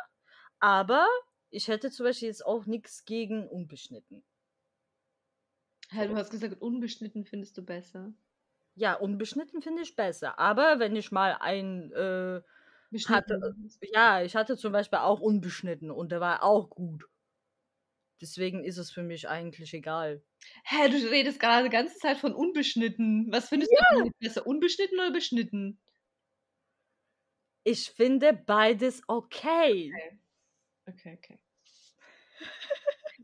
Aber 0.58 1.06
ich 1.50 1.68
hätte 1.68 1.90
zum 1.90 2.04
Beispiel 2.04 2.28
jetzt 2.28 2.44
auch 2.44 2.66
nichts 2.66 3.04
gegen 3.04 3.48
unbeschnitten. 3.48 4.24
Hä, 5.90 6.06
du 6.08 6.16
hast 6.16 6.30
gesagt, 6.30 6.60
unbeschnitten 6.60 7.24
findest 7.24 7.56
du 7.56 7.64
besser. 7.64 8.12
Ja, 8.74 8.94
unbeschnitten 8.94 9.62
finde 9.62 9.82
ich 9.82 9.94
besser. 9.96 10.38
Aber 10.38 10.78
wenn 10.78 10.96
ich 10.96 11.12
mal 11.12 11.36
ein 11.40 11.92
äh. 11.92 12.42
Hatte- 13.06 13.54
Ja, 13.92 14.20
ich 14.22 14.34
hatte 14.34 14.56
zum 14.56 14.72
Beispiel 14.72 14.98
auch 14.98 15.20
unbeschnitten 15.20 15.92
und 15.92 16.10
der 16.10 16.20
war 16.20 16.42
auch 16.42 16.70
gut. 16.70 17.04
Deswegen 18.20 18.64
ist 18.64 18.78
es 18.78 18.90
für 18.90 19.02
mich 19.04 19.28
eigentlich 19.28 19.72
egal. 19.74 20.22
Hä, 20.64 20.88
du 20.88 20.96
redest 21.08 21.38
gerade 21.38 21.64
die 21.64 21.70
ganze 21.70 21.96
Zeit 21.98 22.18
von 22.18 22.34
unbeschnitten. 22.34 23.30
Was 23.30 23.48
findest 23.48 23.70
du 23.72 24.02
denn 24.02 24.12
besser? 24.18 24.44
Unbeschnitten 24.46 24.98
oder 24.98 25.12
beschnitten? 25.12 25.78
Ich 27.70 27.92
finde 27.92 28.32
beides 28.32 29.00
okay. 29.06 29.92
Okay, 30.86 31.16
okay. 31.16 31.38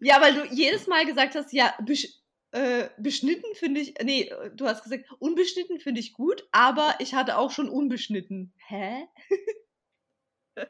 ja, 0.01 0.21
weil 0.21 0.35
du 0.35 0.55
jedes 0.55 0.87
Mal 0.87 1.05
gesagt 1.05 1.35
hast, 1.35 1.53
ja, 1.53 1.77
besch 1.85 2.07
äh, 2.53 2.89
beschnitten 2.97 3.53
finde 3.55 3.81
ich, 3.81 3.95
nee, 4.05 4.31
du 4.55 4.67
hast 4.67 4.85
gesagt, 4.85 5.11
unbeschnitten 5.19 5.81
finde 5.81 5.99
ich 5.99 6.13
gut, 6.13 6.47
aber 6.53 6.95
ich 7.01 7.15
hatte 7.15 7.39
auch 7.39 7.51
schon 7.51 7.69
unbeschnitten. 7.69 8.53
Hä? 8.69 9.09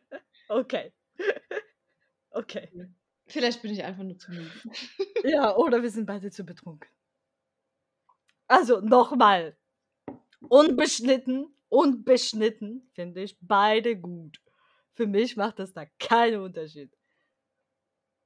Okay. 0.48 0.92
okay. 2.30 2.70
Vielleicht 3.26 3.62
bin 3.62 3.72
ich 3.72 3.82
einfach 3.82 4.04
nur 4.04 4.16
zu 4.16 4.30
müde. 4.30 4.50
Ja, 5.24 5.56
oder 5.56 5.82
wir 5.82 5.90
sind 5.90 6.06
beide 6.06 6.30
zu 6.30 6.44
betrunken. 6.44 6.88
Also 8.46 8.80
nochmal. 8.80 9.56
Unbeschnitten 10.48 11.55
und 11.76 12.04
beschnitten 12.04 12.90
finde 12.94 13.22
ich 13.22 13.36
beide 13.40 13.98
gut. 14.00 14.40
Für 14.94 15.06
mich 15.06 15.36
macht 15.36 15.58
das 15.58 15.72
da 15.74 15.84
keinen 15.98 16.40
Unterschied. 16.40 16.96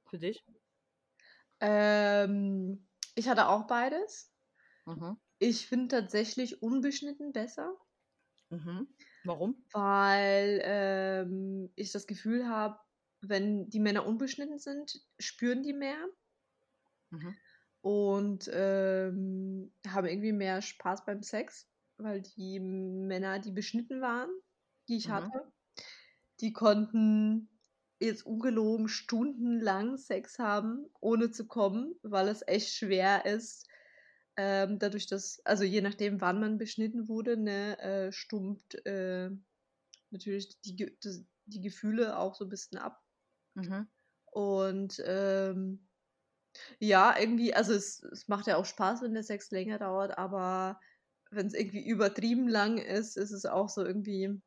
Für 0.09 0.19
dich? 0.19 0.45
Ähm, 1.59 2.87
ich 3.15 3.27
hatte 3.29 3.47
auch 3.47 3.67
beides. 3.67 4.31
Mhm. 4.85 5.15
Ich 5.39 5.67
finde 5.67 5.89
tatsächlich 5.89 6.61
unbeschnitten 6.61 7.33
besser. 7.33 7.75
Mhm. 8.51 8.87
Warum? 9.23 9.65
weil 9.73 10.61
ähm, 10.63 11.71
ich 11.75 11.91
das 11.91 12.07
Gefühl 12.07 12.47
habe, 12.47 12.79
wenn 13.21 13.69
die 13.69 13.79
Männer 13.79 14.05
unbeschnitten 14.05 14.59
sind, 14.59 15.01
spüren 15.19 15.63
die 15.63 15.73
mehr 15.73 16.07
Mhm. 17.11 17.41
und 17.81 18.49
ähm, 18.53 19.73
haben 19.87 20.07
irgendwie 20.07 20.33
mehr 20.33 20.61
Spaß 20.61 21.05
beim 21.05 21.23
Sex, 21.23 21.70
weil 22.03 22.21
die 22.21 22.59
Männer, 22.59 23.39
die 23.39 23.51
beschnitten 23.51 24.01
waren, 24.01 24.29
die 24.89 24.97
ich 24.97 25.09
Mhm. 25.09 25.09
hatte, 25.09 25.51
die 26.39 26.53
konnten 26.53 27.49
jetzt 27.99 28.25
ungelogen 28.25 28.87
stundenlang 28.89 29.97
Sex 29.97 30.39
haben, 30.39 30.87
ohne 30.99 31.31
zu 31.31 31.47
kommen, 31.47 31.95
weil 32.01 32.27
es 32.27 32.43
echt 32.47 32.73
schwer 32.73 33.25
ist. 33.25 33.67
Ähm, 34.37 34.79
dadurch, 34.79 35.07
dass, 35.07 35.41
also 35.45 35.63
je 35.63 35.81
nachdem, 35.81 36.21
wann 36.21 36.39
man 36.39 36.57
beschnitten 36.57 37.07
wurde, 37.09 37.37
ne, 37.37 37.77
äh, 37.79 38.11
stumpft 38.11 38.75
äh, 38.85 39.29
natürlich 40.11 40.59
die, 40.61 40.97
das, 41.01 41.25
die 41.45 41.61
Gefühle 41.61 42.17
auch 42.17 42.35
so 42.35 42.45
ein 42.45 42.49
bisschen 42.49 42.77
ab. 42.79 43.03
Mhm. 43.55 43.83
Und 44.31 45.01
ähm, 45.05 45.87
ja, 46.79 47.17
irgendwie, 47.19 47.53
also 47.53 47.73
es, 47.73 48.03
es 48.03 48.27
macht 48.27 48.47
ja 48.47 48.57
auch 48.57 48.65
Spaß, 48.65 49.01
wenn 49.03 49.13
der 49.13 49.23
Sex 49.23 49.51
länger 49.51 49.79
dauert, 49.79 50.17
aber 50.17 50.79
wenn 51.31 51.47
es 51.47 51.53
irgendwie 51.53 51.85
übertrieben 51.87 52.47
lang 52.47 52.77
ist, 52.77 53.17
ist 53.17 53.31
es 53.31 53.45
auch 53.45 53.69
so 53.69 53.83
irgendwie, 53.85 54.41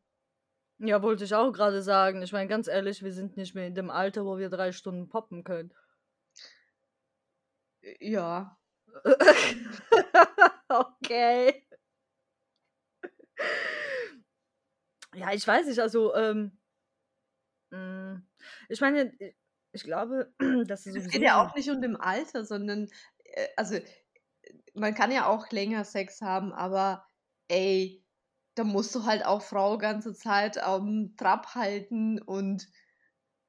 Ja, 0.79 1.03
wollte 1.03 1.25
ich 1.25 1.35
auch 1.35 1.53
gerade 1.53 1.83
sagen. 1.83 2.23
Ich 2.23 2.33
meine, 2.33 2.49
ganz 2.49 2.69
ehrlich, 2.69 3.03
wir 3.03 3.13
sind 3.13 3.37
nicht 3.37 3.55
mehr 3.55 3.67
in 3.67 3.75
dem 3.75 3.91
Alter, 3.91 4.25
wo 4.27 4.39
wir 4.39 4.51
drei 4.51 4.73
Stunden 4.73 5.09
poppen 5.09 5.45
können. 5.45 5.73
ja. 8.01 8.57
okay. 10.69 11.67
Ja, 15.15 15.33
ich 15.33 15.47
weiß 15.47 15.67
nicht, 15.67 15.79
also, 15.79 16.15
ähm, 16.15 16.59
mm, 17.71 18.17
ich 18.69 18.81
meine, 18.81 19.13
ich 19.73 19.83
glaube, 19.85 20.33
dass 20.67 20.87
es 20.87 20.97
Es 20.97 21.09
geht 21.09 21.23
ja 21.23 21.43
auch 21.43 21.55
nicht 21.55 21.71
um 21.71 21.81
dem 21.81 21.97
Alter, 22.01 22.45
sondern, 22.45 22.89
äh, 23.25 23.49
also, 23.57 23.79
man 24.75 24.95
kann 24.95 25.13
ja 25.13 25.27
auch 25.29 25.51
länger 25.51 25.85
Sex 25.85 26.21
haben, 26.23 26.53
aber 26.53 27.07
ey, 27.49 28.05
da 28.55 28.65
musst 28.65 28.95
du 28.95 29.05
halt 29.05 29.25
auch 29.27 29.43
Frau 29.43 29.79
ganze 29.79 30.15
Zeit 30.15 30.59
am 30.59 31.17
Trab 31.17 31.55
halten 31.55 32.21
und 32.23 32.69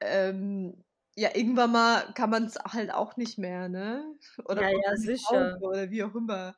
ähm, 0.02 0.84
ja, 1.18 1.32
irgendwann 1.36 1.72
mal 1.74 2.14
kann 2.16 2.30
man 2.32 2.46
es 2.46 2.58
halt 2.58 2.92
auch 2.94 3.18
nicht 3.18 3.38
mehr, 3.40 3.70
ne? 3.70 4.16
Oder 4.46 4.62
Ja, 4.62 4.70
ja, 4.72 4.96
sicher. 4.98 5.58
Oder 5.62 5.90
wie 5.92 6.04
auch 6.04 6.16
immer. 6.16 6.56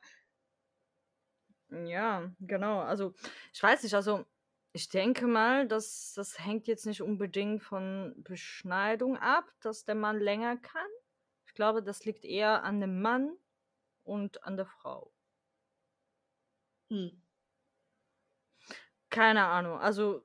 Ja, 1.70 2.32
genau. 2.40 2.80
Also, 2.80 3.14
ich 3.52 3.62
weiß 3.62 3.82
nicht, 3.82 3.94
also, 3.94 4.24
ich 4.72 4.88
denke 4.88 5.26
mal, 5.26 5.66
dass 5.68 6.12
das 6.14 6.38
hängt 6.44 6.66
jetzt 6.66 6.86
nicht 6.86 7.02
unbedingt 7.02 7.62
von 7.62 8.14
Beschneidung 8.22 9.16
ab, 9.18 9.44
dass 9.60 9.84
der 9.84 9.94
Mann 9.94 10.18
länger 10.18 10.56
kann. 10.56 10.86
Ich 11.46 11.54
glaube, 11.54 11.82
das 11.82 12.04
liegt 12.04 12.24
eher 12.24 12.62
an 12.64 12.80
dem 12.80 13.00
Mann 13.02 13.36
und 14.08 14.42
an 14.44 14.56
der 14.56 14.66
Frau. 14.66 15.12
Hm. 16.90 17.22
Keine 19.10 19.44
Ahnung. 19.44 19.78
Also, 19.78 20.24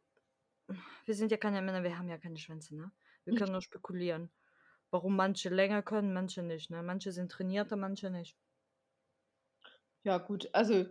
wir 1.06 1.16
sind 1.16 1.32
ja 1.32 1.38
keine 1.38 1.62
Männer, 1.62 1.84
wir 1.84 1.98
haben 1.98 2.10
ja 2.10 2.18
keine 2.18 2.38
Schwänze, 2.38 2.76
ne? 2.76 2.92
Wir 3.26 3.36
können 3.36 3.52
nur 3.52 3.62
spekulieren. 3.62 4.32
Warum 4.90 5.16
manche 5.16 5.50
länger 5.50 5.82
können, 5.82 6.14
manche 6.14 6.44
nicht, 6.44 6.70
ne? 6.70 6.84
Manche 6.84 7.12
sind 7.12 7.32
trainierter, 7.32 7.76
manche 7.76 8.10
nicht. 8.10 8.38
Ja, 10.04 10.18
gut, 10.18 10.50
also 10.54 10.86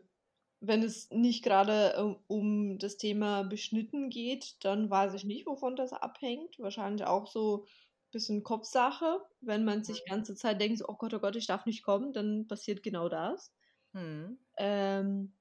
wenn 0.61 0.83
es 0.83 1.11
nicht 1.11 1.43
gerade 1.43 2.03
um, 2.03 2.25
um 2.29 2.79
das 2.79 2.97
Thema 2.97 3.43
beschnitten 3.43 4.11
geht, 4.11 4.65
dann 4.65 4.89
weiß 4.91 5.15
ich 5.15 5.25
nicht, 5.25 5.47
wovon 5.47 5.77
das 5.77 5.93
abhängt. 5.93 6.59
Wahrscheinlich 6.59 7.05
auch 7.07 7.27
so 7.27 7.67
bisschen 8.13 8.43
Kopfsache. 8.43 9.21
Wenn 9.41 9.65
man 9.65 9.85
sich 9.85 10.05
ganze 10.05 10.35
Zeit 10.35 10.61
denkt, 10.61 10.79
so, 10.79 10.89
oh 10.89 10.95
Gott, 10.95 11.15
oh 11.15 11.19
Gott, 11.19 11.37
ich 11.37 11.47
darf 11.47 11.67
nicht 11.67 11.83
kommen, 11.83 12.13
dann 12.13 12.47
passiert 12.47 12.83
genau 12.83 13.09
das. 13.09 13.53
Hm. 13.93 14.39
Ähm, 14.57 15.33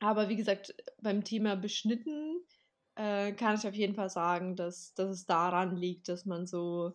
aber 0.00 0.28
wie 0.28 0.36
gesagt, 0.36 0.74
beim 1.00 1.24
Thema 1.24 1.56
beschnitten 1.56 2.40
äh, 2.94 3.32
kann 3.32 3.56
ich 3.56 3.66
auf 3.66 3.74
jeden 3.74 3.94
Fall 3.94 4.10
sagen, 4.10 4.54
dass, 4.54 4.94
dass 4.94 5.10
es 5.10 5.26
daran 5.26 5.76
liegt, 5.76 6.08
dass 6.08 6.24
man 6.24 6.46
so 6.46 6.94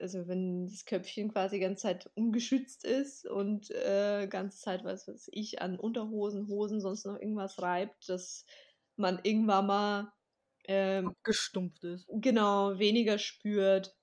also 0.00 0.28
wenn 0.28 0.66
das 0.66 0.84
Köpfchen 0.84 1.32
quasi 1.32 1.56
die 1.56 1.62
ganze 1.62 1.82
Zeit 1.82 2.10
ungeschützt 2.14 2.84
ist 2.84 3.26
und 3.26 3.70
äh, 3.70 4.26
ganze 4.28 4.58
Zeit, 4.60 4.84
was 4.84 5.08
weiß 5.08 5.28
ich, 5.32 5.60
an 5.60 5.78
Unterhosen, 5.78 6.48
Hosen, 6.48 6.80
sonst 6.80 7.04
noch 7.04 7.18
irgendwas 7.18 7.60
reibt, 7.60 8.08
dass 8.08 8.46
man 8.96 9.18
irgendwann 9.22 9.66
mal 9.66 10.12
ähm, 10.66 11.14
Gestumpft 11.22 11.84
ist. 11.84 12.06
genau 12.08 12.78
weniger 12.78 13.18
spürt. 13.18 13.94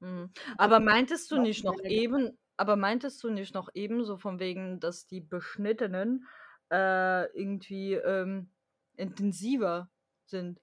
Mhm. 0.00 0.30
Aber 0.58 0.80
meintest 0.80 1.30
du 1.30 1.36
Noch 1.36 1.42
nicht 1.42 1.64
noch 1.64 1.80
eben, 1.84 2.38
aber 2.56 2.76
meintest 2.76 3.22
du 3.22 3.30
nicht 3.30 3.54
noch 3.54 3.68
eben 3.74 4.04
so 4.04 4.18
von 4.18 4.38
wegen, 4.38 4.80
dass 4.80 5.06
die 5.06 5.20
Beschnittenen 5.20 6.26
äh, 6.70 7.24
irgendwie 7.38 7.94
ähm, 7.94 8.50
intensiver 8.96 9.90
sind? 10.26 10.60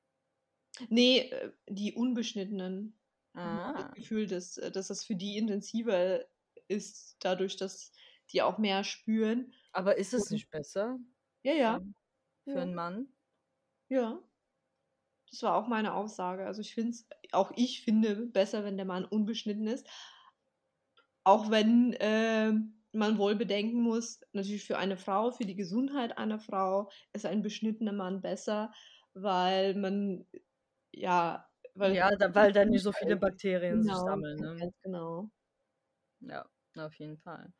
Nee, 0.89 1.29
äh, 1.29 1.51
die 1.69 1.93
Unbeschnittenen. 1.93 2.99
Habe 3.35 3.41
Ah. 3.41 3.73
das 3.73 3.91
Gefühl, 3.95 4.27
dass, 4.27 4.57
äh, 4.57 4.71
dass 4.71 4.87
das 4.87 5.03
für 5.05 5.15
die 5.15 5.37
intensiver 5.37 6.25
ist, 6.67 7.17
dadurch, 7.19 7.57
dass 7.57 7.91
die 8.31 8.41
auch 8.41 8.57
mehr 8.59 8.83
spüren. 8.83 9.53
Aber 9.71 9.97
ist 9.97 10.13
es 10.13 10.29
nicht 10.29 10.49
besser 10.51 10.99
ja, 11.43 11.53
ja, 11.53 11.79
für, 11.79 12.51
für 12.51 12.59
ja, 12.59 12.61
einen 12.61 12.75
Mann? 12.75 13.07
ja. 13.89 14.23
Das 15.33 15.41
war 15.41 15.55
auch 15.55 15.67
meine 15.67 15.95
Aussage. 15.95 16.45
Also 16.45 16.61
ich 16.61 16.75
finde 16.75 16.91
es, 16.91 17.07
auch 17.31 17.51
ich 17.55 17.81
finde 17.81 18.27
besser, 18.27 18.63
wenn 18.63 18.77
der 18.77 18.85
Mann 18.85 19.03
unbeschnitten 19.03 19.65
ist. 19.65 19.87
Auch 21.23 21.49
wenn 21.49 21.95
ähm, 21.99 22.83
man 22.91 23.17
wohl 23.17 23.35
bedenken 23.35 23.81
muss, 23.81 24.19
natürlich 24.33 24.63
für 24.63 24.77
eine 24.77 24.95
Frau, 24.95 25.31
für 25.31 25.45
die 25.45 25.55
Gesundheit 25.55 26.19
einer 26.19 26.37
Frau 26.39 26.91
ist 27.13 27.25
ein 27.25 27.41
beschnittener 27.41 27.93
Mann 27.93 28.21
besser, 28.21 28.71
weil 29.15 29.73
man, 29.73 30.27
ja, 30.91 31.49
weil 31.73 31.95
Ja, 31.95 32.15
da, 32.15 32.35
weil 32.35 32.51
da 32.51 32.63
nicht 32.63 32.83
so 32.83 32.91
viele 32.91 33.17
Bakterien 33.17 33.81
sich 33.81 33.91
genau, 33.91 34.05
sammeln. 34.05 34.37
Ne? 34.39 34.55
ganz 34.59 34.75
genau. 34.83 35.29
Ja, 36.19 36.45
auf 36.77 36.93
jeden 36.99 37.17
Fall. 37.17 37.51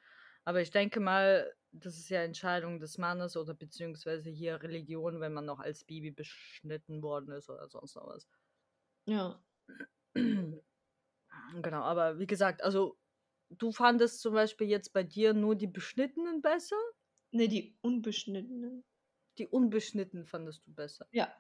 Aber 0.46 0.62
ich 0.62 0.70
denke 0.70 1.00
mal, 1.00 1.52
das 1.74 1.98
ist 1.98 2.10
ja 2.10 2.22
Entscheidung 2.24 2.80
des 2.80 2.98
Mannes 2.98 3.36
oder 3.36 3.54
beziehungsweise 3.54 4.30
hier 4.30 4.62
Religion, 4.62 5.20
wenn 5.20 5.34
man 5.34 5.46
noch 5.46 5.60
als 5.60 5.84
Baby 5.84 6.12
beschnitten 6.12 7.02
worden 7.02 7.32
ist 7.34 7.50
oder 7.50 7.68
sonst 7.68 7.96
noch 7.96 8.08
was. 8.08 8.28
Ja. 9.06 9.44
Genau, 11.62 11.82
aber 11.82 12.20
wie 12.20 12.28
gesagt, 12.28 12.64
also 12.64 12.98
du 13.50 13.72
fandest 13.72 14.22
zum 14.22 14.34
Beispiel 14.34 14.68
jetzt 14.68 14.94
bei 14.94 15.04
dir 15.04 15.34
nur 15.34 15.56
die 15.56 15.68
Beschnittenen 15.68 16.42
besser? 16.42 16.78
Ne, 17.32 17.48
die 17.48 17.78
Unbeschnittenen. 17.82 18.84
Die 19.38 19.48
Unbeschnittenen 19.48 20.26
fandest 20.26 20.66
du 20.66 20.74
besser. 20.74 21.08
Ja. 21.12 21.34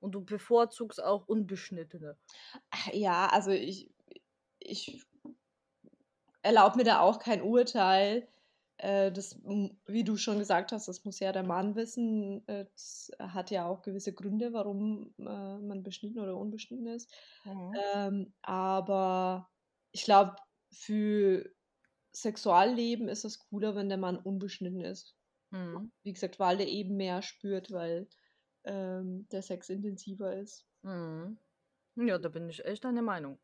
Und 0.00 0.12
du 0.12 0.24
bevorzugst 0.24 1.02
auch 1.02 1.28
Unbeschnittene. 1.28 2.18
Ja, 2.92 3.26
also 3.26 3.50
ich, 3.50 3.90
ich 4.58 5.04
erlaube 6.42 6.78
mir 6.78 6.84
da 6.84 7.00
auch 7.00 7.18
kein 7.18 7.42
Urteil. 7.42 8.28
Äh, 8.78 9.12
das, 9.12 9.40
wie 9.86 10.04
du 10.04 10.16
schon 10.16 10.38
gesagt 10.38 10.72
hast, 10.72 10.88
das 10.88 11.04
muss 11.04 11.20
ja 11.20 11.32
der 11.32 11.44
Mann 11.44 11.76
wissen. 11.76 12.46
Äh, 12.48 12.66
Das 12.72 13.10
hat 13.18 13.50
ja 13.50 13.66
auch 13.66 13.82
gewisse 13.82 14.12
Gründe, 14.12 14.52
warum 14.52 15.14
äh, 15.18 15.58
man 15.58 15.82
beschnitten 15.82 16.18
oder 16.20 16.36
unbeschnitten 16.36 16.86
ist. 16.88 17.12
Mhm. 17.44 17.72
Ähm, 17.94 18.34
aber 18.42 19.48
ich 19.92 20.04
glaube, 20.04 20.36
für 20.72 21.48
Sexualleben 22.12 23.08
ist 23.08 23.24
es 23.24 23.38
cooler, 23.38 23.74
wenn 23.74 23.88
der 23.88 23.98
Mann 23.98 24.16
unbeschnitten 24.16 24.80
ist. 24.80 25.16
Mhm. 25.50 25.92
Wie 26.02 26.12
gesagt, 26.12 26.38
weil 26.38 26.56
der 26.56 26.68
eben 26.68 26.96
mehr 26.96 27.22
spürt, 27.22 27.70
weil 27.70 28.08
ähm, 28.64 29.26
der 29.30 29.42
Sex 29.42 29.68
intensiver 29.68 30.36
ist. 30.36 30.66
Mhm. 30.82 31.38
Ja, 31.96 32.18
da 32.18 32.28
bin 32.28 32.48
ich 32.48 32.64
echt 32.64 32.84
deiner 32.84 33.02
Meinung. 33.02 33.38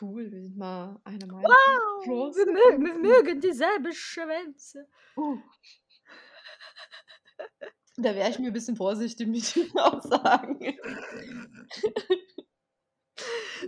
Cool, 0.00 0.30
wir 0.30 0.42
sind 0.42 0.56
mal 0.56 1.00
einer 1.04 1.26
Meinung. 1.26 1.42
Wow, 1.42 2.04
Prost. 2.04 2.38
wir 2.38 2.46
mögen, 2.46 2.84
wir 2.84 2.94
mögen 2.94 3.40
dieselbe 3.40 3.92
Schwänze. 3.92 4.88
Uh. 5.16 5.38
Da 7.96 8.14
wäre 8.14 8.30
ich 8.30 8.38
mir 8.38 8.48
ein 8.48 8.52
bisschen 8.52 8.76
vorsichtig 8.76 9.28
mit 9.28 9.54
den 9.54 9.70
Aussagen. 9.78 10.58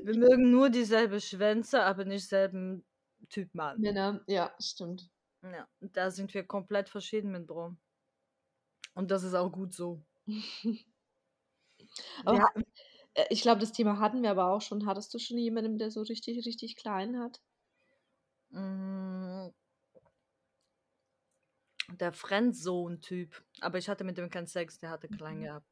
Wir 0.03 0.17
mögen 0.17 0.51
nur 0.51 0.71
dieselbe 0.71 1.21
Schwänze, 1.21 1.83
aber 1.83 2.05
nicht 2.05 2.29
selben 2.29 2.85
Typ 3.29 3.55
Mann. 3.55 3.81
Männer, 3.81 4.23
ja, 4.27 4.55
stimmt. 4.59 5.11
Ja, 5.43 5.69
da 5.81 6.11
sind 6.11 6.33
wir 6.33 6.45
komplett 6.45 6.89
verschieden 6.89 7.31
mit 7.33 7.47
Bro. 7.47 7.77
Und 8.95 9.11
das 9.11 9.23
ist 9.25 9.35
auch 9.35 9.51
gut 9.51 9.75
so. 9.75 10.03
Aber 12.25 12.39
Ja, 12.39 12.49
äh, 12.55 12.63
ich 13.31 13.43
glaube, 13.43 13.61
das 13.61 13.73
Thema 13.73 13.99
hatten 13.99 14.23
wir 14.23 14.31
aber 14.31 14.51
auch 14.53 14.61
schon. 14.63 14.87
Hattest 14.87 15.13
du 15.15 15.19
schon 15.19 15.39
jemanden, 15.39 15.79
der 15.79 15.91
so 15.91 16.03
richtig, 16.03 16.47
richtig 16.47 16.77
klein 16.77 17.19
hat? 17.19 17.41
mm, 18.53 19.51
der 21.99 22.13
Friendzone-Typ. 22.13 23.43
Aber 23.61 23.79
ich 23.79 23.89
hatte 23.89 24.05
mit 24.05 24.19
dem 24.19 24.29
keinen 24.31 24.47
Sex, 24.47 24.79
der 24.79 24.91
hatte 24.91 25.09
klein 25.09 25.41
Mhm. 25.41 25.43
gehabt. 25.43 25.67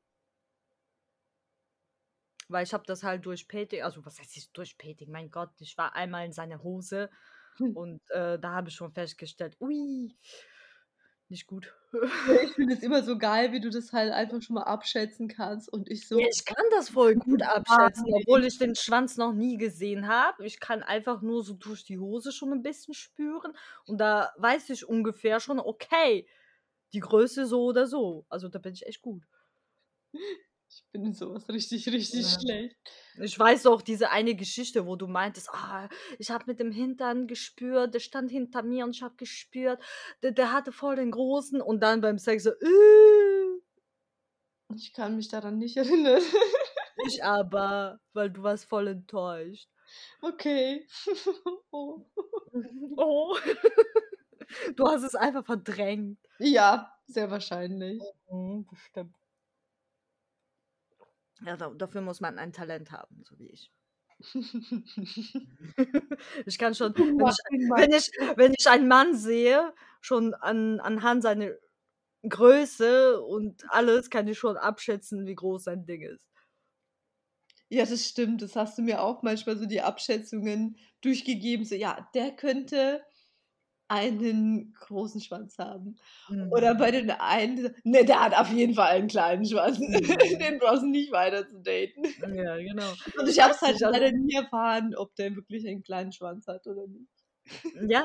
Weil 2.48 2.64
ich 2.64 2.74
habe 2.74 2.85
das 2.87 3.02
halt 3.02 3.24
durch 3.26 3.48
Peting, 3.48 3.83
also 3.83 4.05
was 4.05 4.18
heißt 4.18 4.37
ich 4.37 4.52
durch 4.52 4.76
Peting? 4.76 5.11
Mein 5.11 5.31
Gott, 5.31 5.50
ich 5.61 5.76
war 5.78 5.94
einmal 5.94 6.26
in 6.26 6.33
seiner 6.33 6.62
Hose 6.62 7.11
und 7.72 8.00
äh, 8.11 8.38
da 8.38 8.52
habe 8.52 8.68
ich 8.68 8.74
schon 8.74 8.92
festgestellt, 8.92 9.57
ui, 9.61 10.16
nicht 11.33 11.49
gut. 11.49 11.75
Ich 11.92 11.92
finde 12.55 12.75
es 12.75 12.83
immer 12.83 13.03
so 13.03 13.18
geil, 13.18 13.51
wie 13.51 13.61
du 13.61 13.71
das 13.71 13.92
halt 13.92 14.12
einfach 14.12 14.40
schon 14.40 14.55
mal 14.55 14.62
abschätzen 14.62 15.27
kannst. 15.27 15.68
Und 15.68 15.90
ich 15.90 16.07
so, 16.07 16.21
Ja, 16.21 16.27
ich 16.31 16.45
kann 16.45 16.64
das 16.71 16.90
voll 16.90 17.16
gut 17.16 17.42
abschätzen, 17.42 18.07
obwohl 18.12 18.45
ich 18.45 18.59
den 18.59 18.77
Schwanz 18.77 19.16
noch 19.16 19.33
nie 19.33 19.57
gesehen 19.57 20.07
habe. 20.07 20.47
Ich 20.47 20.61
kann 20.61 20.85
einfach 20.85 21.23
nur 21.23 21.42
so 21.42 21.55
durch 21.55 21.85
die 21.85 21.99
Hose 21.99 22.31
schon 22.31 22.53
ein 22.53 22.62
bisschen 22.62 22.95
spüren 22.95 23.53
und 23.87 23.99
da 23.99 24.33
weiß 24.37 24.71
ich 24.71 24.88
ungefähr 24.88 25.40
schon, 25.40 25.59
okay, 25.59 26.29
die 26.92 27.01
Größe 27.01 27.47
so 27.47 27.64
oder 27.64 27.87
so. 27.87 28.27
Also 28.29 28.49
da 28.49 28.61
bin 28.61 28.75
ich 28.75 28.87
echt 28.87 29.03
gut. 29.03 29.25
Ich 30.75 30.85
bin 30.91 31.05
in 31.07 31.13
sowas 31.13 31.49
richtig, 31.49 31.87
richtig 31.89 32.23
Ja. 32.23 32.41
schlecht. 32.41 32.77
Ich 33.21 33.39
weiß 33.39 33.67
auch 33.67 33.83
diese 33.83 34.11
eine 34.11 34.35
Geschichte, 34.35 34.87
wo 34.87 34.97
du 34.97 35.07
meintest, 35.07 35.51
ah, 35.51 35.89
ich 36.19 36.31
habe 36.31 36.45
mit 36.47 36.61
dem 36.61 36.73
Hintern 36.73 37.27
gespürt, 37.27 37.95
der 37.95 38.01
stand 38.01 38.31
hinter 38.31 38.63
mir 38.63 38.85
und 38.85 38.97
ich 38.97 39.03
habe 39.03 39.15
gespürt, 39.17 39.83
der, 40.23 40.33
der 40.33 40.53
hatte 40.53 40.73
voll 40.73 40.97
den 40.97 41.11
großen 41.11 41.61
und 41.61 41.81
dann 41.81 42.01
beim 42.01 42.19
Sex 42.19 42.45
so, 42.45 42.51
äh, 42.51 43.61
Ich 44.75 44.93
kann 44.95 45.17
mich 45.17 45.29
daran 45.29 45.59
nicht 45.59 45.77
erinnern. 45.77 46.23
ich 47.07 47.23
aber, 47.23 48.01
weil 48.15 48.31
du 48.31 48.43
warst 48.43 48.65
voll 48.67 48.89
enttäuscht. 48.89 49.69
Okay. 50.23 50.87
oh. 51.71 52.07
Oh. 52.97 53.37
Du 54.77 54.87
hast 54.87 55.03
es 55.03 55.15
einfach 55.15 55.47
verdrängt. 55.47 56.19
Ja, 56.39 56.93
sehr 57.07 57.31
wahrscheinlich. 57.31 58.03
Mhm, 58.31 58.67
bestimmt. 58.67 59.15
Ja, 61.44 61.57
da, 61.57 61.70
dafür 61.70 62.00
muss 62.00 62.20
man 62.20 62.38
ein 62.38 62.52
Talent 62.52 62.92
haben, 62.92 63.24
so 63.24 63.38
wie 63.38 63.48
ich. 63.48 63.70
ich 66.46 66.59
kann 66.59 66.74
schon, 66.74 66.94
wenn 66.94 67.26
ich, 67.26 67.38
wenn 67.76 67.92
ich, 67.92 68.11
wenn 68.37 68.55
ich 68.57 68.68
einen 68.68 68.87
Mann 68.87 69.16
sehe, 69.16 69.74
schon 70.00 70.35
an, 70.35 70.78
anhand 70.81 71.22
seiner 71.22 71.50
Größe 72.28 73.20
und 73.20 73.64
alles, 73.68 74.11
kann 74.11 74.28
ich 74.28 74.38
schon 74.38 74.57
abschätzen, 74.57 75.26
wie 75.26 75.35
groß 75.35 75.64
sein 75.64 75.87
Ding 75.87 76.02
ist. 76.02 76.28
Ja, 77.68 77.85
das 77.87 78.07
stimmt. 78.07 78.42
Das 78.42 78.55
hast 78.55 78.76
du 78.78 78.83
mir 78.83 79.00
auch 79.00 79.22
manchmal 79.22 79.57
so 79.57 79.66
die 79.66 79.81
Abschätzungen 79.81 80.76
durchgegeben. 81.00 81.64
So, 81.64 81.74
ja, 81.74 82.07
der 82.14 82.31
könnte 82.33 83.02
einen 83.92 84.72
großen 84.72 85.20
Schwanz 85.20 85.59
haben. 85.59 85.96
Oder 86.50 86.74
Mhm. 86.74 86.78
bei 86.78 86.90
den 86.90 87.11
einen, 87.11 87.74
ne, 87.85 88.05
der 88.05 88.24
hat 88.24 88.35
auf 88.35 88.50
jeden 88.50 88.74
Fall 88.74 88.88
einen 88.92 89.09
kleinen 89.09 89.44
Schwanz. 89.44 89.78
Mhm. 89.78 89.92
Den 90.40 90.59
brauchst 90.59 90.83
du 90.83 90.87
nicht 90.87 91.12
weiter 91.12 91.46
zu 91.46 91.61
daten. 91.61 92.05
Ja, 92.35 92.57
genau. 92.57 92.90
Und 93.18 93.28
ich 93.28 93.38
habe 93.38 93.52
es 93.52 93.61
halt 93.61 93.78
leider 93.81 94.11
nie 94.12 94.35
erfahren, 94.35 94.94
ob 94.96 95.14
der 95.16 95.35
wirklich 95.37 95.66
einen 95.68 95.83
kleinen 95.83 96.12
Schwanz 96.12 96.46
hat 96.46 96.66
oder 96.66 96.87
nicht. 96.87 97.11
Ja, 97.88 98.05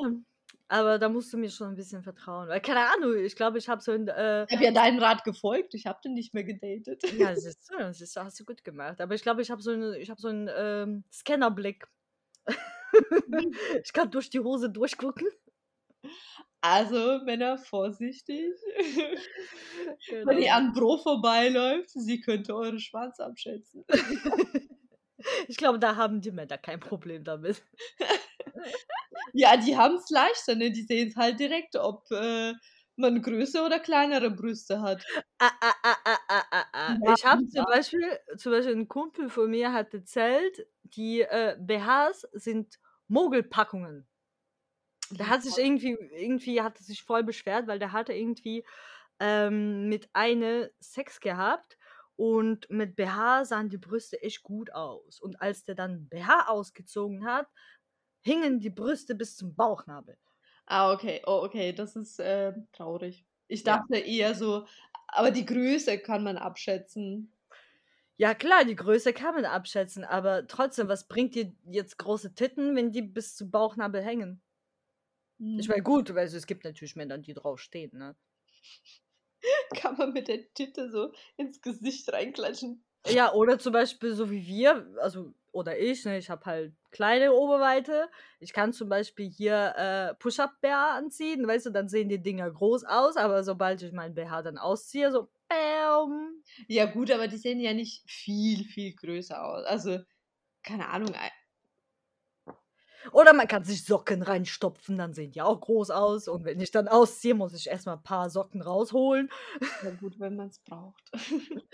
aber 0.68 1.00
da 1.00 1.08
musst 1.08 1.32
du 1.32 1.38
mir 1.38 1.50
schon 1.50 1.70
ein 1.70 1.76
bisschen 1.76 2.04
vertrauen. 2.04 2.50
Weil, 2.50 2.60
keine 2.60 2.82
Ahnung, 2.94 3.16
ich 3.24 3.36
glaube, 3.38 3.58
ich 3.58 3.70
habe 3.70 3.82
so 3.82 3.94
ein. 3.94 4.10
Äh, 4.10 4.46
Ich 4.50 4.56
habe 4.56 4.66
ja 4.66 4.72
deinen 4.72 5.00
Rat 5.00 5.24
gefolgt. 5.24 5.74
Ich 5.74 5.86
habe 5.86 6.00
den 6.04 6.14
nicht 6.16 6.34
mehr 6.34 6.44
gedatet. 6.44 7.02
ja, 7.18 7.34
siehst 7.36 7.70
du, 7.72 7.94
siehst 7.94 8.16
du, 8.18 8.22
hast 8.22 8.40
du 8.40 8.44
gut 8.46 8.64
gemacht. 8.66 9.00
Aber 9.00 9.16
ich 9.16 9.22
glaube, 9.22 9.42
ich 9.42 9.50
habe 9.52 9.62
so 9.62 9.72
einen, 9.72 9.94
habe 9.94 10.20
so 10.20 10.28
ähm, 10.30 11.06
Scannerblick. 11.14 11.88
ich 13.84 13.94
kann 13.94 14.12
durch 14.12 14.30
die 14.30 14.40
Hose 14.40 14.70
durchgucken. 14.70 15.28
Also, 16.64 17.20
Männer, 17.24 17.58
vorsichtig. 17.58 18.52
Wenn 20.24 20.38
Genau. 20.38 20.42
ihr 20.42 20.56
an 20.56 20.74
Bro 20.74 20.98
vorbeiläuft, 20.98 21.92
sie 21.92 22.20
könnte 22.22 22.56
euren 22.56 22.80
Schwanz 22.80 23.20
abschätzen. 23.20 23.86
Ich 25.48 25.58
glaube, 25.58 25.80
da 25.80 25.96
haben 25.96 26.22
die 26.22 26.32
Männer 26.32 26.58
kein 26.58 26.80
Problem 26.80 27.24
damit. 27.24 27.64
Ja, 29.34 29.58
die 29.58 29.78
haben 29.78 29.96
es 29.96 30.10
leichter, 30.10 30.56
ne? 30.56 30.72
Die 30.72 30.84
sehen 30.84 31.10
es 31.10 31.16
halt 31.16 31.40
direkt, 31.40 31.76
ob, 31.76 32.10
äh, 32.12 32.54
man 32.96 33.22
größere 33.22 33.66
oder 33.66 33.80
kleinere 33.80 34.32
Brüste 34.32 34.82
hat. 34.82 35.08
Ah, 35.40 35.52
ah, 35.62 35.74
ah, 35.84 36.18
ah, 36.30 36.44
ah, 36.52 36.66
ah. 36.74 36.98
Ja, 37.00 37.00
Ich 37.04 37.24
habe 37.24 37.44
zum. 37.48 37.64
Beispiel 37.66 38.20
zum 38.38 38.52
Beispiel 38.54 38.74
'n 38.74 38.88
Kumpel 38.88 39.30
von 39.30 39.52
mir 39.52 39.72
hat 39.72 39.94
erzählt, 39.94 40.66
die, 40.82 41.22
äh, 41.22 41.56
BHs 41.60 42.22
sind 42.34 42.80
Mogelpackungen. 43.08 44.08
Der 45.12 45.28
hat 45.30 45.44
sich 45.44 45.58
Ja. 45.58 45.58
irgendwie 45.58 45.92
irgendwie 46.12 46.62
hat 46.62 46.80
er 46.80 46.84
sich 46.84 47.04
voll 47.04 47.24
beschwert, 47.24 47.68
weil 47.68 47.80
der 47.80 47.92
hatte 47.94 48.14
irgendwie, 48.14 48.66
ähm, 49.20 49.90
mit 49.90 50.10
eine 50.14 50.72
Sex 50.80 51.20
gehabt 51.22 51.78
und 52.16 52.70
mit 52.70 52.96
BH 52.96 53.46
sahen 53.46 53.70
die 53.70 53.78
Brüste 53.78 54.22
echt 54.22 54.44
gut 54.44 54.72
aus. 54.74 55.20
Und 55.22 55.42
als 55.42 55.64
der 55.64 55.76
dann 55.76 56.10
BH 56.10 56.48
ausgezogen 56.50 57.26
hat, 57.26 57.48
hingen 58.22 58.60
die 58.60 58.70
Brüste 58.72 59.16
bis 59.16 59.38
zum 59.38 59.56
Bauchnabel. 59.56 60.18
Ah, 60.70 60.92
okay. 60.92 61.22
Oh, 61.26 61.44
okay, 61.46 61.72
das 61.74 61.96
ist, 61.96 62.20
äh, 62.20 62.54
traurig. 62.74 63.26
Ich 63.48 63.64
Ja. 63.64 63.88
dachte 63.88 63.98
eher 63.98 64.36
so 64.36 64.66
aber 65.10 65.32
die 65.32 65.46
Größe 65.46 66.00
kann 66.00 66.24
man 66.24 66.38
abschätzen. 66.38 67.32
Ja 68.20 68.34
klar, 68.34 68.66
die 68.66 68.76
Größe 68.76 69.14
kann 69.14 69.36
man 69.36 69.46
abschätzen, 69.46 70.04
aber 70.04 70.48
trotzdem, 70.48 70.88
was 70.88 71.08
bringt 71.08 71.36
dir 71.36 71.54
jetzt 71.66 71.98
große 72.00 72.34
Titten, 72.34 72.76
wenn 72.76 72.92
die 72.92 73.04
bis 73.04 73.36
zum 73.36 73.52
Bauchnabel 73.52 74.02
hängen? 74.04 74.42
Ich 75.56 75.68
Mhm. 75.68 75.70
meine, 75.70 75.84
gut, 75.84 76.12
also 76.12 76.38
es 76.38 76.48
gibt 76.48 76.64
natürlich 76.64 76.96
Männer, 76.96 77.18
die 77.20 77.34
drauf 77.34 77.60
stehen, 77.60 77.92
ne? 77.98 78.16
Kann 79.76 79.98
man 79.98 80.14
mit 80.14 80.28
der 80.28 80.52
Titte 80.54 80.90
so 80.92 81.14
ins 81.38 81.62
Gesicht 81.62 82.12
reinklatschen. 82.12 82.84
Ja, 83.06 83.32
oder 83.34 83.58
zum 83.58 83.72
Beispiel 83.74 84.14
so 84.14 84.30
wie 84.30 84.46
wir, 84.48 84.86
also 85.02 85.34
oder 85.54 85.78
ich, 85.80 86.04
ne, 86.06 86.18
ich 86.18 86.30
habe 86.30 86.46
halt 86.46 86.74
kleine 86.92 87.32
Oberweite. 87.34 88.10
Ich 88.40 88.52
kann 88.54 88.74
zum 88.74 88.90
Beispiel 88.90 89.30
hier, 89.30 89.74
äh, 89.78 90.14
Push-Up-BH 90.16 90.98
anziehen, 90.98 91.48
weißt 91.48 91.68
du, 91.68 91.70
dann 91.72 91.88
sehen 91.88 92.10
die 92.10 92.22
Dinger 92.22 92.52
groß 92.52 92.84
aus, 92.84 93.16
aber 93.16 93.44
sobald 93.44 93.82
ich 93.82 93.94
meinen 93.94 94.14
BH 94.14 94.42
dann 94.42 94.58
ausziehe, 94.58 95.12
so 95.12 95.30
bäm. 95.48 96.44
Ja 96.68 96.86
gut, 96.86 97.12
aber 97.12 97.28
die 97.28 97.38
sehen 97.38 97.60
ja 97.60 97.74
nicht 97.74 98.10
viel, 98.10 98.64
viel 98.66 98.96
größer 98.96 99.44
aus. 99.44 99.66
Also, 99.66 100.00
keine 100.64 100.90
Ahnung, 100.90 101.14
Oder 103.14 103.34
man 103.34 103.48
kann 103.48 103.64
sich 103.64 103.86
Socken 103.86 104.22
reinstopfen, 104.24 104.98
dann 104.98 105.14
sehen 105.14 105.32
die 105.32 105.42
auch 105.42 105.60
groß 105.62 105.92
aus. 105.92 106.28
Und 106.28 106.46
wenn 106.46 106.60
ich 106.60 106.72
dann 106.72 106.88
ausziehe, 106.88 107.36
muss 107.36 107.54
ich 107.54 107.68
erst 107.68 107.86
mal 107.86 107.94
'n 107.96 108.04
paar 108.04 108.30
Socken 108.30 108.62
rausholen. 108.62 109.30
Ja 109.82 109.92
gut, 109.92 110.20
wenn 110.20 110.36
man's 110.36 110.60
braucht. 110.60 111.12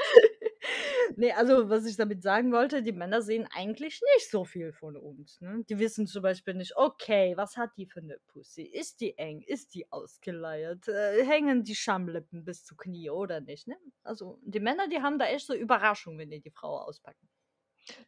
Ne, 1.17 1.33
also 1.35 1.69
was 1.69 1.85
ich 1.85 1.97
damit 1.97 2.23
sagen 2.23 2.51
wollte, 2.53 2.81
die 2.83 2.93
Männer 2.93 3.21
sehen 3.21 3.47
eigentlich 3.53 4.01
nicht 4.15 4.29
so 4.31 4.45
viel 4.45 4.71
von 4.73 4.97
uns, 4.97 5.41
ne? 5.41 5.63
Die 5.69 5.77
wissen 5.79 6.07
zum 6.07 6.23
Beispiel 6.23 6.53
nicht: 6.55 6.75
„Okay, 6.77 7.33
was 7.37 7.57
hat 7.57 7.71
die 7.77 7.85
für 7.85 8.01
'ne 8.01 8.17
Pussy? 8.27 8.63
Ist 8.63 9.01
die 9.01 9.17
eng? 9.17 9.41
Ist 9.41 9.75
die 9.75 9.91
ausgeleiert? 9.91 10.87
Äh, 10.87 11.25
hängen 11.25 11.63
die 11.65 11.75
Schamlippen 11.75 12.45
bis 12.45 12.63
zu 12.65 12.75
Knie 12.75 13.09
oder 13.09 13.41
nicht“, 13.41 13.67
ne? 13.67 13.77
Also, 14.03 14.39
die 14.43 14.59
Männer, 14.61 14.87
die 14.87 15.01
haben 15.01 15.19
da 15.19 15.25
echt 15.27 15.47
so 15.47 15.53
Überraschungen, 15.55 16.19
wenn 16.19 16.31
die 16.31 16.41
die 16.41 16.51
Frau 16.51 16.77
auspacken. 16.79 17.27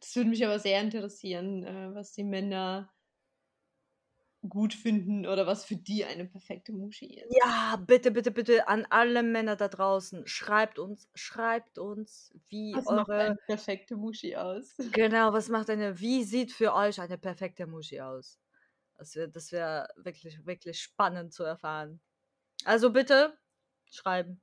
Das 0.00 0.16
würde 0.16 0.30
mich 0.30 0.44
aber 0.46 0.58
sehr 0.58 0.80
interessieren, 0.82 1.64
äh, 1.64 1.94
was 1.94 2.12
die 2.12 2.24
Männer 2.24 2.90
gut 4.48 4.74
finden 4.74 5.26
oder 5.26 5.46
was 5.46 5.64
für 5.64 5.76
die 5.76 6.04
eine 6.04 6.24
perfekte 6.26 6.72
Muschi 6.72 7.20
ist. 7.20 7.42
Ja, 7.44 7.76
bitte, 7.76 8.10
bitte, 8.12 8.30
bitte 8.30 8.68
an 8.68 8.86
alle 8.88 9.22
Männer 9.24 9.56
da 9.56 9.66
draußen, 9.68 10.26
schreibt 10.28 10.78
uns 10.78 11.08
schreibt 11.14 11.76
uns, 11.78 12.32
wie 12.48 12.74
Was 12.74 12.90
macht 12.90 13.18
eine 13.18 13.34
eure 13.34 13.36
perfekte 13.46 13.96
Muschi 13.96 14.36
aus? 14.36 14.76
Genau, 14.92 15.32
was 15.32 15.48
macht 15.48 15.70
eine 15.70 15.98
wie 16.00 16.22
sieht 16.24 16.52
für 16.52 16.74
euch 16.74 17.00
eine 17.00 17.18
perfekte 17.18 17.66
Muschi 17.66 18.00
aus? 18.00 18.38
Das 18.96 19.16
wär 19.16 19.28
das 19.28 19.52
wäre 19.52 19.88
wirklich, 19.96 20.44
wirklich 20.46 20.80
spannend 20.82 21.32
zu 21.34 21.44
erfahren. 21.44 22.00
Also 22.64 22.92
bitte 22.92 23.38
schreiben. 23.90 24.42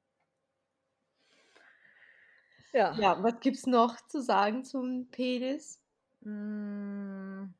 Ja. 2.74 2.98
Ja, 2.98 3.22
was 3.22 3.39
gibt's 3.42 3.66
noch 3.68 3.98
zu 4.08 4.22
sagen 4.22 4.63
zum 4.63 5.10
Penis? 5.12 5.82
Hm. 6.24 7.54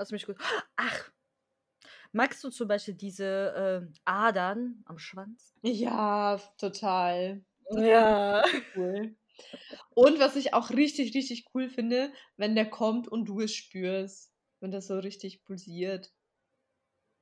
Lass 0.00 0.12
mich 0.12 0.24
gut 0.24 0.38
ach, 0.76 1.10
magst 2.12 2.42
du 2.42 2.48
zum 2.48 2.68
Beispiel 2.68 2.94
diese, 2.94 3.52
ähm, 3.54 3.92
Adern 4.06 4.82
am 4.86 4.98
Schwanz? 4.98 5.54
Ja, 5.60 6.40
total. 6.56 7.44
Ja. 7.70 8.42
cool. 8.74 9.14
Und 9.90 10.18
was 10.18 10.36
ich 10.36 10.54
auch 10.54 10.70
richtig, 10.70 11.14
richtig 11.14 11.44
cool 11.54 11.68
finde, 11.68 12.14
wenn 12.38 12.54
der 12.54 12.70
kommt 12.70 13.08
und 13.08 13.26
du 13.26 13.40
es 13.40 13.54
spürst, 13.54 14.32
wenn 14.60 14.70
das 14.70 14.86
so 14.86 14.98
richtig 14.98 15.44
pulsiert. 15.44 16.10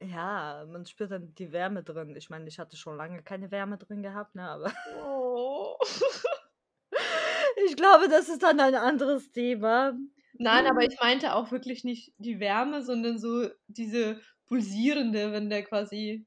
Ja, 0.00 0.64
man 0.68 0.86
spürt 0.86 1.10
dann 1.10 1.34
die 1.34 1.50
Wärme 1.50 1.82
drin. 1.82 2.14
Ich 2.14 2.30
meine, 2.30 2.46
ich 2.46 2.60
hatte 2.60 2.76
schon 2.76 2.96
lange 2.96 3.24
keine 3.24 3.50
Wärme 3.50 3.76
drin 3.76 4.04
gehabt, 4.04 4.36
ne, 4.36 4.48
aber 4.48 4.72
Oh. 4.96 5.76
ich 7.66 7.74
glaube, 7.76 8.08
das 8.08 8.28
ist 8.28 8.44
dann 8.44 8.60
ein 8.60 8.76
anderes 8.76 9.32
Thema. 9.32 9.98
Nein, 10.40 10.66
aber 10.68 10.84
ich 10.84 10.96
meinte 11.00 11.34
auch 11.34 11.50
wirklich 11.50 11.82
nicht 11.82 12.14
die 12.18 12.38
Wärme, 12.38 12.82
sondern 12.84 13.18
so 13.18 13.48
diese 13.66 14.20
pulsierende, 14.46 15.32
wenn 15.32 15.50
der 15.50 15.64
quasi 15.64 16.26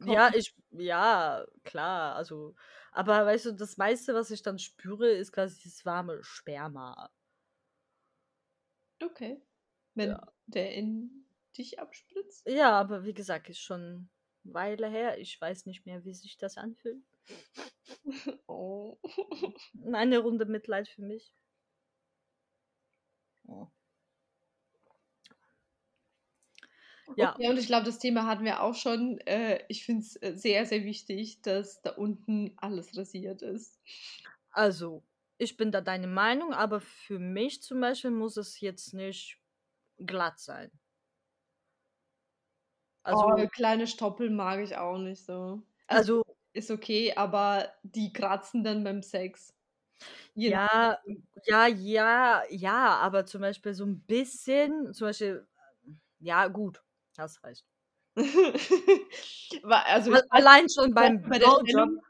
Ja, 0.00 0.30
kommt. 0.30 0.34
ich 0.34 0.54
ja, 0.70 1.46
klar, 1.62 2.16
also 2.16 2.54
aber 2.92 3.24
weißt 3.26 3.46
du, 3.46 3.52
das 3.52 3.76
meiste, 3.76 4.12
was 4.14 4.30
ich 4.30 4.42
dann 4.42 4.58
spüre, 4.58 5.08
ist 5.10 5.32
quasi 5.32 5.56
dieses 5.62 5.84
warme 5.86 6.22
Sperma. 6.22 7.10
Okay. 9.02 9.40
Wenn 9.96 10.16
Ja. 10.16 10.34
der 10.46 10.74
in 10.74 11.26
dich 11.56 11.78
abspritzt? 11.78 12.46
Ja, 12.46 12.72
aber 12.78 13.04
wie 13.04 13.14
gesagt, 13.14 13.48
ist 13.48 13.60
schon 13.60 14.10
Weile 14.42 14.86
her. 14.88 15.18
Ich 15.18 15.40
weiß 15.40 15.64
nicht 15.66 15.86
mehr, 15.86 16.04
wie 16.04 16.12
sich 16.14 16.36
das 16.36 16.56
anfühlt. 16.58 17.02
Oh. 18.48 18.98
Eine 19.92 20.18
Runde 20.18 20.46
Mitleid 20.46 20.88
für 20.88 21.02
mich. 21.02 21.32
Oh. 23.48 23.70
Ja. 27.16 27.38
Okay, 27.38 27.48
und 27.50 27.58
ich 27.58 27.66
glaube, 27.66 27.84
das 27.86 27.98
Thema 27.98 28.26
hatten 28.26 28.44
wir 28.44 28.62
auch 28.62 28.74
schon. 28.74 29.18
Äh, 29.26 29.62
ich 29.68 29.84
finde 29.84 30.02
es, 30.02 30.16
äh, 30.22 30.32
sehr, 30.36 30.64
sehr 30.66 30.84
wichtig, 30.84 31.42
dass 31.42 31.82
da 31.82 31.90
unten 31.90 32.54
alles 32.56 32.96
rasiert 32.96 33.42
ist. 33.42 33.78
Also, 34.50 35.04
ich 35.38 35.56
bin 35.56 35.70
da 35.72 35.80
deine 35.80 36.06
Meinung, 36.06 36.52
aber 36.54 36.80
für 36.80 37.18
mich 37.18 37.62
zum 37.62 37.80
Beispiel 37.80 38.10
muss 38.10 38.36
es 38.36 38.60
jetzt 38.60 38.94
nicht 38.94 39.40
glatt 39.98 40.38
sein. 40.40 40.70
Oh, 43.10 43.34
Also 43.36 43.48
kleine 43.48 43.86
Stoppel 43.86 44.30
mag 44.30 44.60
ich 44.60 44.76
auch 44.76 44.98
nicht 44.98 45.24
so. 45.24 45.62
Also, 45.88 46.04
Also 46.14 46.22
ist 46.52 46.70
okay, 46.70 47.14
aber 47.16 47.72
die 47.82 48.12
kratzen 48.12 48.64
dann 48.64 48.84
beim 48.84 49.02
Sex. 49.02 49.54
Je 50.36 50.58
Ja, 50.58 50.98
ja, 51.46 51.66
ja, 51.68 52.42
ja, 52.50 52.96
aber 53.00 53.24
zum 53.24 53.40
Beispiel 53.40 53.72
so 53.74 53.84
'n 53.84 54.00
bisschen 54.06 54.92
zum 54.92 55.06
Beispiel 55.08 55.46
ja 56.20 56.48
gut, 56.48 56.82
hast 57.18 57.42
recht. 57.44 57.64
Also, 59.64 60.12
Al 60.12 60.22
allein 60.30 60.68
schon 60.68 60.94
bei 60.98 61.10
beim 61.10 61.22
bei 61.28 61.38
der 61.38 61.50
Blowjob. 61.50 61.90
Stellung 61.90 62.00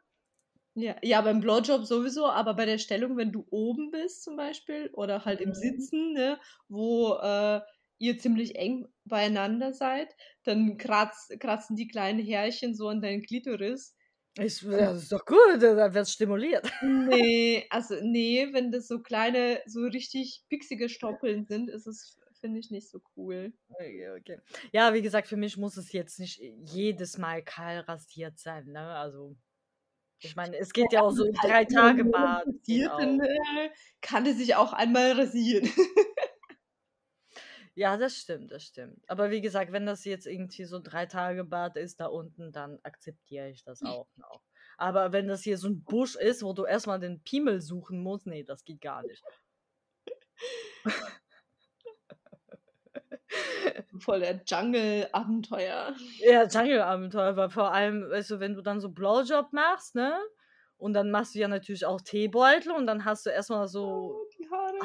ja, 0.75 0.97
ja, 1.03 1.21
beim 1.23 1.41
Blowjob 1.41 1.85
sowieso, 1.87 2.27
aber 2.29 2.55
bei 2.55 2.67
der 2.67 2.79
Stellung, 2.79 3.17
wenn 3.19 3.33
du 3.33 3.47
oben 3.51 3.91
bist 3.93 4.25
zum 4.25 4.37
Beispiel 4.37 4.91
oder 4.95 5.25
halt 5.27 5.41
im 5.41 5.55
Mhm. 5.55 5.55
Sitzen, 5.55 6.13
ne, 6.15 6.41
wo, 6.69 7.15
äh, 7.17 7.61
ihr 7.99 8.19
ziemlich 8.19 8.57
eng 8.57 8.89
beieinander 9.05 9.73
seid, 9.75 10.17
dann 10.45 10.79
kratz 10.79 11.29
kratzen 11.41 11.77
die 11.77 11.89
kleinen 11.89 12.21
Härchen 12.25 12.75
so 12.77 12.89
an 12.89 13.03
deinen 13.03 13.23
Klitoris. 13.23 13.97
Ich 14.37 14.65
Und 14.65 14.73
das 14.73 15.03
ist 15.03 15.13
doch 15.13 15.25
gut, 15.25 15.39
da 15.61 15.75
da 15.75 15.95
wird's 15.95 16.13
stimuliert. 16.13 16.69
Ne, 16.81 17.65
also 17.71 17.95
ne, 18.03 18.49
wenn 18.53 18.73
das 18.73 18.89
so 18.89 19.01
kleine, 19.01 19.61
so 19.67 19.83
richtig 19.83 20.43
pieksige 20.49 20.89
Stoppeln 20.89 21.45
sind, 21.45 21.71
ist 21.71 21.87
es, 21.87 22.19
finde 22.41 22.59
ich, 22.59 22.71
nicht 22.71 22.91
so 22.91 23.01
cool. 23.17 23.53
Okay, 23.69 24.11
okay. 24.19 24.39
Ja, 24.73 24.93
wie 24.93 25.03
gesagt, 25.03 25.29
für 25.29 25.37
mich 25.37 25.57
muss 25.57 25.77
es 25.77 25.93
jetzt 25.93 26.19
nicht 26.19 26.41
jedes 26.65 27.17
Mal 27.19 27.43
kahl 27.45 27.81
rasiert 27.81 28.39
sein, 28.39 28.67
ne? 28.67 28.97
Also, 28.97 29.37
ich 30.21 30.37
meine, 30.37 30.57
es 30.59 30.73
geht 30.73 30.93
ja 30.93 31.03
auch 31.03 31.13
so 31.13 31.25
3 31.43 31.65
Tage 31.67 32.05
Bad 32.05 32.47
dann, 32.67 33.21
äh, 33.21 33.71
kann 34.01 34.25
der 34.25 34.35
sich 34.35 34.57
auch 34.57 34.73
einmal 34.73 35.13
rasieren. 35.13 35.69
Ja, 37.77 37.97
das 37.97 38.17
stimmt, 38.17 38.53
das 38.53 38.63
stimmt. 38.63 39.03
Aber 39.11 39.31
wie 39.33 39.41
gesagt, 39.41 39.73
wenn 39.73 39.85
das 39.85 40.05
jetzt 40.05 40.27
irgendwie 40.29 40.65
so 40.65 40.79
3 40.79 41.07
Tage 41.07 41.45
Bad 41.45 41.77
ist 41.77 41.99
da 41.99 42.07
unten, 42.07 42.53
dann 42.53 42.79
akzeptiere 42.85 43.51
ich 43.51 43.65
das 43.65 43.83
auch 43.83 44.07
noch. 44.17 44.43
Aber 44.79 45.13
wenn 45.13 45.27
das 45.27 45.43
hier 45.43 45.59
so 45.59 45.67
'n 45.69 45.83
Busch 45.85 46.15
ist, 46.15 46.45
wo 46.45 46.53
du 46.53 46.65
erst 46.67 46.87
mal 46.87 47.01
den 47.01 47.23
Piemel 47.25 47.61
suchen 47.61 48.01
musst, 48.01 48.27
ne, 48.27 48.45
das 48.45 48.65
geht 48.65 48.81
gar 48.81 49.03
nicht. 49.03 49.25
Voll 54.01 54.21
der 54.21 54.41
Jungle-Abenteuer. 54.47 55.95
Ja, 56.19 56.45
Jungle-Abenteuer, 56.47 57.37
weil 57.37 57.51
vor 57.51 57.73
allem, 57.73 58.09
weißt 58.11 58.31
du, 58.33 58.41
wenn 58.41 58.55
du 58.55 58.63
dann 58.63 58.81
so 58.81 58.91
Blowjob 58.91 59.53
machst, 59.53 59.95
ne, 59.95 60.19
und 60.77 60.93
dann 60.95 61.11
machst 61.11 61.35
du 61.35 61.39
ja 61.41 61.49
natürlich 61.49 61.87
auch 61.87 62.01
Teebeutel 62.01 62.73
und 62.73 62.87
dann 62.87 63.05
hast 63.05 63.27
du 63.27 63.31
erst 63.31 63.51
mal 63.51 63.69
so 63.69 64.13
Oh. 64.13 64.27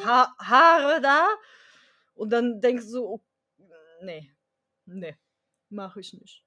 Ha 0.05 0.33
Haare 0.39 1.01
da 1.01 1.27
und 2.19 2.31
dann 2.31 2.61
denkst 2.61 2.87
du: 2.91 3.05
„O 3.05 3.21
ne, 4.01 4.29
ne, 4.85 5.17
mache 5.69 6.01
ich 6.01 6.13
nicht.“ 6.13 6.43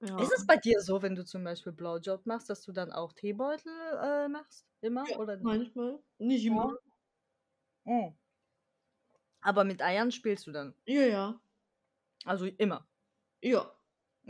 Ja. 0.00 0.30
Ist 0.30 0.32
es 0.36 0.44
bei 0.46 0.56
dir 0.56 0.80
so, 0.80 1.00
wenn 1.02 1.14
du 1.14 1.24
zum 1.24 1.44
Beispiel 1.44 1.72
Blowjob 1.72 2.26
machst, 2.26 2.50
dass 2.50 2.62
du 2.62 2.72
dann 2.72 2.92
auch 2.92 3.12
Teebeutel 3.12 3.72
äh, 4.02 4.28
machst? 4.28 4.66
Immer? 4.80 5.10
Ja, 5.10 5.16
Oder 5.16 5.36
nicht? 5.36 5.58
manchmal. 5.58 5.98
Nicht 6.18 6.44
immer. 6.46 6.78
Oh. 7.86 8.18
Aber 9.42 9.64
mit 9.64 9.82
Eiern 9.82 10.12
spielst 10.12 10.46
du 10.46 10.52
dann? 10.52 10.74
Ja, 10.86 11.02
ja. 11.06 11.40
Also 12.24 12.46
immer? 12.46 12.88
Ja. 13.42 13.74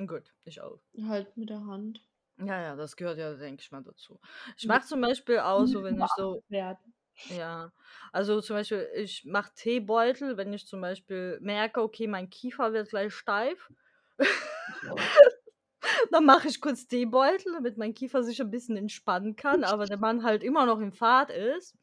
Gut, 0.06 0.34
ich 0.44 0.62
auch. 0.62 0.80
Halt 1.02 1.34
mit 1.38 1.48
der 1.48 1.64
Hand. 1.64 2.06
Ja, 2.40 2.60
ja, 2.62 2.76
das 2.76 2.94
gehört 2.96 3.18
ja, 3.18 3.34
denke 3.34 3.62
ich 3.62 3.70
mal, 3.72 3.82
dazu. 3.82 4.20
Ich 4.56 4.66
Ja. 4.66 4.68
mache 4.68 4.86
zum 4.86 5.00
Beispiel 5.00 5.40
auch 5.40 5.66
so, 5.66 5.82
wenn 5.82 5.98
ich 5.98 6.12
so, 6.14 6.44
Werden. 6.48 6.94
Ja, 7.26 7.72
also 8.12 8.40
zum 8.40 8.56
Beispiel, 8.56 8.88
ich 8.94 9.24
mache 9.24 9.52
Teebeutel, 9.54 10.36
wenn 10.36 10.52
ich 10.52 10.66
zum 10.66 10.80
Beispiel 10.80 11.38
merke, 11.40 11.82
okay, 11.82 12.06
mein 12.06 12.30
Kiefer 12.30 12.72
wird 12.72 12.88
gleich 12.88 13.12
steif, 13.12 13.70
dann 16.10 16.24
mache 16.24 16.48
ich 16.48 16.60
kurz 16.60 16.86
Teebeutel, 16.86 17.52
damit 17.52 17.76
mein 17.76 17.94
Kiefer 17.94 18.22
sich 18.22 18.40
ein 18.40 18.50
bisschen 18.50 18.76
entspannen 18.76 19.36
kann, 19.36 19.64
aber 19.64 19.86
der 19.86 19.98
Mann 19.98 20.22
halt 20.22 20.42
immer 20.42 20.66
noch 20.66 20.80
im 20.80 20.92
Fahrt 20.92 21.30
ist. 21.30 21.76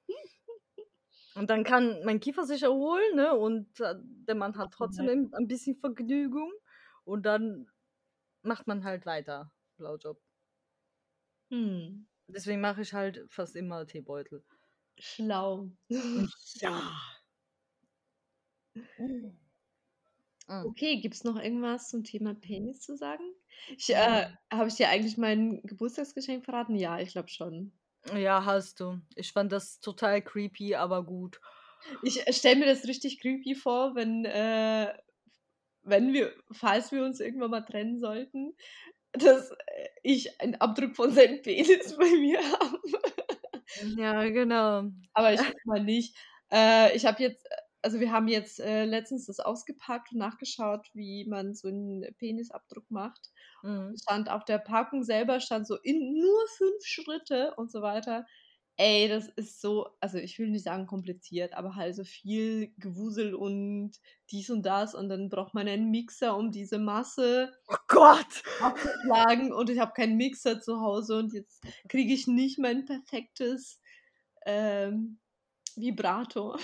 Und 1.36 1.50
dann 1.50 1.66
kann 1.66 2.02
mein 2.06 2.22
Kiefer 2.22 2.46
sich 2.46 2.64
erholen, 2.64 3.16
ne? 3.16 3.36
Und 3.36 3.80
äh, 3.82 3.96
der 4.00 4.36
Mann 4.36 4.58
hat 4.58 4.72
trotzdem 4.72 5.30
ein 5.34 5.48
bisschen 5.48 5.76
Vergnügung. 5.76 6.52
Und 7.04 7.26
dann 7.26 7.68
macht 8.42 8.68
man 8.68 8.86
halt 8.86 9.06
weiter 9.06 9.52
Blowjob. 9.76 10.18
Hm. 11.50 12.08
Deswegen 12.28 12.62
mache 12.62 12.82
ich 12.82 12.94
halt 12.94 13.26
fast 13.30 13.56
immer 13.58 13.86
Teebeutel. 13.86 14.44
Schlau. 15.00 15.70
Ja. 16.62 16.92
Mhm. 18.74 19.38
Okay, 20.48 20.98
gibt's 21.02 21.24
noch 21.24 21.38
irgendwas 21.42 21.90
zum 21.90 22.04
Thema 22.04 22.36
Penis 22.36 22.80
zu 22.82 22.96
sagen? 22.96 23.24
Ich, 23.78 23.90
äh, 23.90 24.28
habe 24.52 24.68
ich 24.68 24.76
dir 24.76 24.90
eigentlich 24.90 25.18
mein 25.18 25.62
Geburtstagsgeschenk 25.64 26.46
verraten? 26.46 26.76
Ja, 26.76 27.00
ich 27.00 27.10
glaube 27.10 27.30
schon. 27.30 27.72
Ja, 28.16 28.46
hast 28.46 28.80
du. 28.80 29.00
Ich 29.16 29.32
fand 29.32 29.52
das 29.52 29.80
total 29.80 30.22
creepy, 30.22 30.76
aber 30.76 31.04
gut. 31.04 31.42
Ich 32.04 32.24
stelle 32.36 32.58
mir 32.58 32.66
das 32.68 32.88
richtig 32.88 33.20
creepy 33.20 33.56
vor, 33.56 33.96
wenn, 33.96 34.26
äh, 34.26 34.94
wenn 35.82 36.14
wir, 36.14 36.34
falls 36.52 36.92
wir 36.92 37.04
uns 37.04 37.20
irgendwann 37.20 37.52
mal 37.52 37.62
trennen 37.62 38.00
sollten, 38.00 38.56
dass 39.14 39.52
äh, 39.52 39.88
ich 40.04 40.40
einen 40.42 40.56
Abdruck 40.56 40.96
von 40.96 41.12
seinem 41.12 41.42
Penis 41.42 41.96
bei 41.98 42.10
mir 42.10 42.40
habe. 42.40 42.80
Ja, 43.82 44.24
genau. 44.30 44.92
Aber 45.14 45.34
ich 45.34 45.42
hoffe 45.42 45.54
mal 45.66 45.84
nicht. 45.84 46.16
Äh, 46.52 46.96
ich 46.96 47.06
habe 47.06 47.22
jetzt, 47.22 47.46
also 47.82 48.00
wir 48.00 48.12
haben 48.12 48.28
jetzt 48.28 48.60
äh, 48.60 48.86
letztens 48.86 49.26
das 49.26 49.40
ausgepackt 49.40 50.12
und 50.14 50.18
nachgeschaut, 50.20 50.88
wie 50.94 51.26
man 51.28 51.54
so 51.56 51.68
einen 51.68 52.06
Penisabdruck 52.18 52.90
macht. 52.90 53.32
Mhm. 53.64 54.02
Stand 54.02 54.30
auf 54.30 54.46
der 54.46 54.60
Packung 54.60 55.04
selber, 55.04 55.40
stand 55.40 55.68
so 55.68 55.76
in 55.82 56.18
nur 56.20 56.40
fünf 56.58 56.84
Schritte 56.86 57.54
und 57.58 57.72
so 57.72 57.82
weiter. 57.82 58.26
Ey, 58.78 59.08
das 59.08 59.30
ist 59.30 59.62
so, 59.62 59.90
also 60.02 60.18
ich 60.18 60.38
will 60.38 60.50
nicht 60.50 60.66
sagen 60.66 60.86
kompliziert, 60.86 61.54
aber 61.54 61.76
halt 61.76 61.96
so 61.96 62.04
viel 62.04 62.74
Gewusel 62.78 63.34
und 63.34 63.94
dies 64.32 64.50
und 64.50 64.64
das 64.64 64.94
und 64.94 65.08
dann 65.08 65.30
braucht 65.30 65.54
man 65.54 65.68
einen 65.68 65.92
Mixer, 65.92 66.36
um 66.36 66.52
diese 66.52 66.78
Masse 66.78 67.54
Oh 67.70 67.76
Gott! 67.88 68.44
abzuschlagen 68.60 69.54
und 69.54 69.70
ich 69.70 69.80
habe 69.80 69.94
keinen 69.94 70.18
Mixer 70.18 70.60
zu 70.60 70.82
Hause 70.82 71.18
und 71.18 71.34
jetzt 71.34 71.64
kriege 71.88 72.14
ich 72.14 72.28
nicht 72.28 72.60
mein 72.60 72.84
perfektes 72.86 73.80
ähm, 74.46 75.20
Vibrato. 75.76 76.58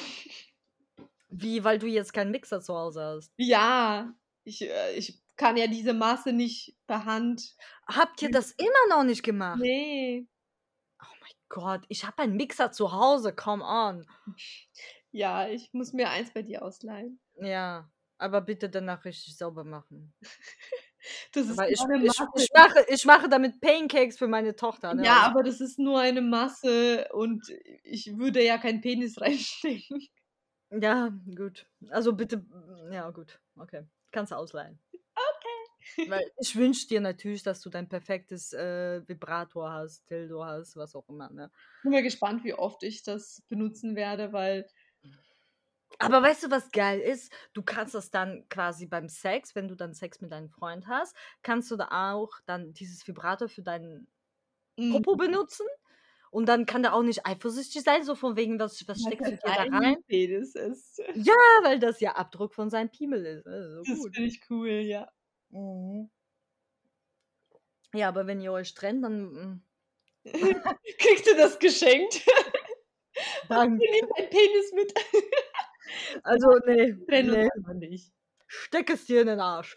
Wie, 1.30 1.64
weil 1.64 1.80
du 1.80 1.88
jetzt 1.88 2.14
keinen 2.14 2.32
Mixer 2.32 2.60
zu 2.60 2.76
Hause 2.76 3.04
hast. 3.04 3.32
Ja, 3.38 4.14
ich, 4.44 4.62
äh, 4.64 4.96
ich 4.96 5.22
kann 5.38 5.56
ja 5.56 5.68
diese 5.68 5.94
Masse 5.94 6.34
nicht 6.34 6.76
per 6.88 7.06
Hand. 7.06 7.56
Habt 7.88 8.22
ihr 8.22 8.30
das 8.30 8.52
immer 8.52 8.88
noch 8.90 9.04
nicht 9.04 9.24
gemacht? 9.24 9.60
Nee. 9.62 10.28
Oh 11.52 11.60
Gott, 11.60 11.86
ich 11.90 12.06
habe 12.06 12.20
einen 12.20 12.36
Mixer 12.36 12.72
zu 12.72 12.92
Hause, 12.92 13.34
come 13.34 13.64
on. 13.64 14.06
Ja, 15.12 15.48
ich 15.48 15.74
muss 15.74 15.94
mir 15.94 16.10
eins 16.10 16.32
bei 16.34 16.42
dir 16.42 16.64
ausleihen. 16.64 17.20
Ja, 17.36 17.90
aber 18.18 18.42
bitte 18.42 18.70
danach 18.70 19.06
richtig 19.06 19.38
sauber 19.38 19.64
machen. 19.64 20.14
Das 21.34 21.50
ist 21.50 21.60
ich, 21.60 21.82
ich, 21.82 22.20
ich, 22.36 22.50
mache, 22.54 22.86
ich 22.88 23.06
mache 23.06 23.28
damit 23.28 23.60
Pancakes 23.60 24.20
für 24.20 24.28
meine 24.28 24.56
Tochter. 24.56 24.94
Ne? 24.94 25.04
Ja, 25.04 25.24
aber 25.24 25.42
das 25.42 25.60
ist 25.60 25.80
nur 25.80 26.00
eine 26.00 26.22
Masse 26.22 27.08
und 27.12 27.52
ich 27.84 28.20
würde 28.20 28.46
ja 28.46 28.60
keinen 28.60 28.82
Penis 28.82 29.20
reinstecken. 29.22 30.08
Ja, 30.70 31.12
gut. 31.36 31.68
Also 31.90 32.14
bitte, 32.14 32.46
ja, 32.92 33.10
gut. 33.10 33.42
Okay. 33.56 33.88
Kannst 34.12 34.32
du 34.32 34.36
ausleihen. 34.36 34.80
Weil 36.08 36.32
ich 36.40 36.56
wünsche 36.56 36.88
dir 36.88 37.02
natürlich, 37.02 37.44
dass 37.44 37.62
du 37.62 37.70
dein 37.70 37.90
perfektes 37.90 38.54
äh, 38.54 39.02
Vibrator 39.08 39.72
hast, 39.72 40.10
Dildo 40.10 40.46
hast, 40.46 40.76
was 40.76 40.96
auch 40.96 41.08
immer. 41.10 41.30
Ne? 41.30 41.52
Bin 41.84 41.92
mal 41.92 42.04
gespannt, 42.04 42.44
wie 42.44 42.54
oft 42.54 42.84
ich 42.84 43.04
das 43.04 43.44
benutzen 43.50 43.96
werde, 43.96 44.34
weil 44.34 44.68
Aber 46.00 46.22
weißt 46.22 46.44
du, 46.44 46.52
was 46.52 46.72
geil 46.72 47.00
ist? 47.00 47.32
Du 47.54 47.62
kannst 47.62 47.94
das 47.96 48.12
dann 48.12 48.48
quasi 48.50 48.86
beim 48.88 49.10
Sex, 49.10 49.56
wenn 49.56 49.68
du 49.68 49.76
dann 49.76 49.94
Sex 49.94 50.22
mit 50.22 50.32
deinem 50.32 50.50
Freund 50.50 50.88
hast, 50.88 51.16
kannst 51.44 51.70
du 51.72 51.76
da 51.76 52.12
auch 52.12 52.32
dann 52.46 52.74
dieses 52.74 53.08
Vibrator 53.08 53.50
für 53.50 53.62
deinen 53.62 54.08
mm, 54.78 54.92
Popo 54.94 55.16
benutzen. 55.16 55.66
Und 56.32 56.48
dann 56.48 56.66
kann 56.66 56.82
der 56.82 56.94
auch 56.94 57.04
nicht 57.04 57.26
eifersüchtig 57.26 57.84
sein, 57.84 58.04
so 58.04 58.16
von 58.16 58.38
wegen, 58.38 58.58
was, 58.58 58.88
was 58.88 59.02
steckst 59.02 59.28
du 59.28 59.32
dir 59.32 59.40
da 59.44 59.52
ein 59.64 59.74
rein? 59.74 59.98
Penis 60.08 60.56
ist. 60.56 61.02
Ja, 61.14 61.34
weil 61.64 61.78
das 61.78 62.00
ja 62.00 62.14
Abdruck 62.16 62.54
von 62.54 62.70
seinem 62.70 62.90
Piemel 62.90 63.26
ist. 63.26 63.46
Also 63.46 63.84
Das 63.84 64.00
finde 64.00 64.24
ich 64.24 64.42
cool, 64.50 64.70
ja. 64.70 65.12
Mhm. 65.52 66.10
Ja, 67.94 68.08
aber 68.08 68.28
wenn 68.28 68.42
ihr 68.42 68.52
euch 68.54 68.74
trennt, 68.74 69.04
dann. 69.04 69.22
mm, 69.34 69.64
Kriegst 71.00 71.28
du 71.28 71.36
das 71.36 71.60
geschenkt? 71.60 72.22
Danke. 73.50 73.84
Nimm 73.92 74.10
dein 74.18 74.30
Penis 74.30 74.72
mit. 74.74 74.94
Also, 76.24 76.48
nee. 76.66 76.96
Trennen 77.06 77.32
nee. 77.32 77.44
uns 77.44 77.52
aber 77.66 77.74
nicht. 77.74 78.14
Steck 78.48 78.90
es 78.90 79.06
dir 79.06 79.22
in 79.22 79.28
den 79.28 79.42
Arsch. 79.42 79.76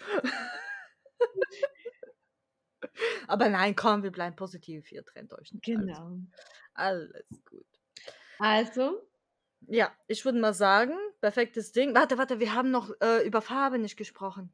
aber 3.26 3.48
nein, 3.48 3.74
komm, 3.74 4.02
wir 4.02 4.12
bleiben 4.12 4.37
positiv. 4.37 4.90
Ihr 4.92 5.04
trennt 5.04 5.32
euch 5.32 5.52
nicht. 5.52 5.68
Alles, 5.68 5.87
Genau. 5.87 6.16
alles 6.74 7.44
gut. 7.44 7.66
Also, 8.38 9.02
Ja, 9.66 9.92
ich 10.08 10.24
würde 10.24 10.38
mal 10.40 10.54
sagen, 10.54 10.94
perfektes 11.20 11.72
Ding. 11.72 11.94
Warte, 11.94 12.18
warte, 12.18 12.38
wir 12.40 12.54
haben 12.54 12.70
noch 12.70 12.90
äh, 13.00 13.26
über 13.26 13.42
Farbe 13.42 13.78
nicht 13.78 13.96
gesprochen. 13.96 14.52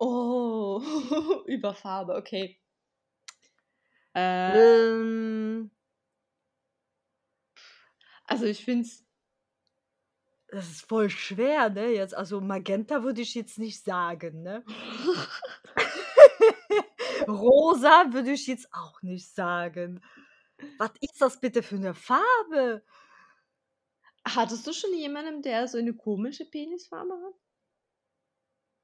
Oh, 0.00 0.82
über 1.46 1.72
Farbe, 1.74 2.16
okay. 2.16 2.58
Äh, 4.14 4.58
Ähm, 4.58 5.70
also 8.26 8.44
ich 8.46 8.64
finde 8.64 8.86
es 8.86 9.04
das 10.50 10.70
ist 10.70 10.88
voll 10.88 11.10
schwer, 11.10 11.68
ne? 11.68 11.88
Jetzt, 11.88 12.14
also 12.16 12.40
Magenta 12.40 13.02
würde 13.02 13.20
ich 13.20 13.34
jetzt 13.34 13.58
nicht 13.58 13.84
sagen, 13.84 14.42
ne? 14.42 14.64
Rosa 17.28 18.06
würde 18.12 18.32
ich 18.32 18.46
jetzt 18.46 18.68
auch 18.72 19.02
nicht 19.02 19.28
sagen. 19.34 20.02
Was 20.78 20.90
ist 21.00 21.20
das 21.20 21.40
bitte 21.40 21.62
für 21.62 21.76
eine 21.76 21.94
Farbe? 21.94 22.82
Hattest 24.24 24.64
du 24.64 24.72
schon 24.72 24.94
jemanden, 24.94 25.42
der 25.42 25.66
so 25.66 25.76
eine 25.76 25.92
komische 25.92 26.44
Penisfarbe 26.44 27.14
hat? 27.14 27.34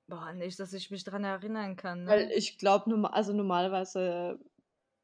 Boah, 0.09 0.33
nicht, 0.33 0.59
dass 0.61 0.73
ich 0.75 0.91
mich 0.91 1.05
dran 1.05 1.25
erinnern 1.25 1.77
kann. 1.77 2.05
Weil 2.07 2.27
Ne? 2.27 2.33
ich 2.37 2.59
glaube, 2.59 2.91
normal, 2.91 3.13
also 3.13 3.33
normalerweise, 3.33 4.39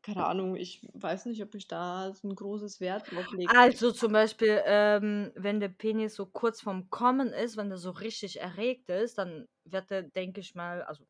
keine 0.02 0.26
Ahnung, 0.26 0.56
ich 0.56 0.86
weiß 0.94 1.26
nicht, 1.26 1.42
ob 1.42 1.54
ich 1.54 1.68
da 1.68 2.12
so 2.14 2.28
ein 2.28 2.34
großes 2.36 2.80
Wert 2.80 3.10
drauf 3.12 3.32
lege. 3.32 3.54
Also 3.54 3.92
zum 3.92 4.12
Beispiel, 4.12 4.60
ähm, 4.64 5.32
wenn 5.34 5.60
der 5.60 5.68
Penis 5.68 6.14
so 6.14 6.26
kurz 6.26 6.60
vorm 6.62 6.88
Kommen 6.90 7.28
ist, 7.32 7.56
wenn 7.56 7.68
der 7.68 7.78
so 7.78 7.90
richtig 7.90 8.40
erregt 8.40 8.88
ist, 8.90 9.18
dann 9.18 9.48
wird 9.64 9.90
er, 9.90 10.02
denke 10.02 10.40
ich 10.40 10.54
mal, 10.54 10.82
also 10.82 11.04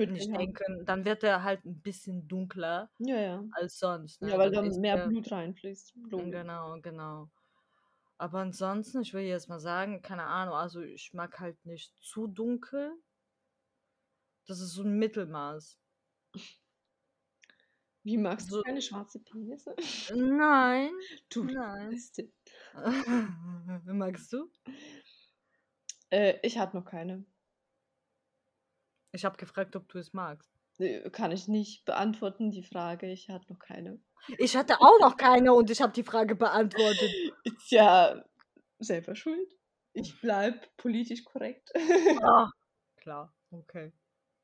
nicht 0.00 0.28
Rötlich. 0.28 0.36
denken, 0.36 0.84
dann 0.84 1.04
wird 1.04 1.22
er 1.22 1.42
halt 1.44 1.64
ein 1.64 1.80
bisschen 1.82 2.26
dunkler 2.28 2.90
Ja, 2.98 3.18
ja. 3.20 3.44
als 3.50 3.78
sonst. 3.78 4.22
Ne? 4.22 4.30
Ja, 4.30 4.38
weil 4.38 4.50
Dann 4.50 4.52
da 4.52 4.62
ist 4.64 4.78
mehr 4.78 4.96
der- 4.96 5.08
Blut 5.08 5.30
reinfließt. 5.30 5.94
Logisch. 6.10 6.30
Genau, 6.30 6.80
genau. 6.82 7.30
Aber 8.22 8.38
ansonsten, 8.38 9.02
ich 9.02 9.14
will 9.14 9.22
jetzt 9.24 9.48
mal 9.48 9.58
sagen, 9.58 10.00
keine 10.00 10.22
Ahnung, 10.22 10.54
also 10.54 10.80
ich 10.80 11.12
mag 11.12 11.40
halt 11.40 11.66
nicht 11.66 11.92
zu 12.00 12.28
dunkel. 12.28 12.92
Das 14.46 14.60
ist 14.60 14.74
so 14.74 14.84
ein 14.84 14.96
Mittelmaß. 14.96 15.76
Wie 18.04 18.16
magst 18.16 18.48
du 18.52 18.54
So- 18.58 18.62
keine 18.62 18.80
schwarze 18.80 19.18
Penisse? 19.18 19.74
Nein, 20.14 20.92
Du 21.30 21.42
nein. 21.42 22.00
Magst 23.86 24.32
du? 24.32 24.48
Äh, 26.10 26.38
ich 26.44 26.58
hatte 26.58 26.76
noch 26.76 26.84
keine. 26.84 27.24
Ich 29.10 29.24
habe 29.24 29.36
gefragt, 29.36 29.74
ob 29.74 29.88
du 29.88 29.98
es 29.98 30.12
magst. 30.12 30.48
Äh, 30.78 31.10
Kann 31.10 31.32
ich 31.32 31.48
nicht 31.48 31.84
beantworten, 31.86 32.52
die 32.52 32.62
Frage. 32.62 33.10
Ich 33.10 33.28
hatte 33.30 33.52
noch 33.52 33.58
keine. 33.58 34.00
Ich 34.38 34.56
hatte 34.56 34.80
auch 34.80 34.98
noch 35.00 35.16
keine 35.16 35.52
und 35.52 35.70
ich 35.70 35.80
habe 35.80 35.92
die 35.92 36.04
Frage 36.04 36.34
beantwortet. 36.34 37.10
Ist 37.44 37.70
ja 37.70 38.24
selber 38.78 39.14
schuld. 39.14 39.48
Ich 39.94 40.20
bleib 40.20 40.74
politisch 40.76 41.24
korrekt. 41.24 41.70
Ah, 42.22 42.50
klar, 42.96 43.34
okay, 43.50 43.92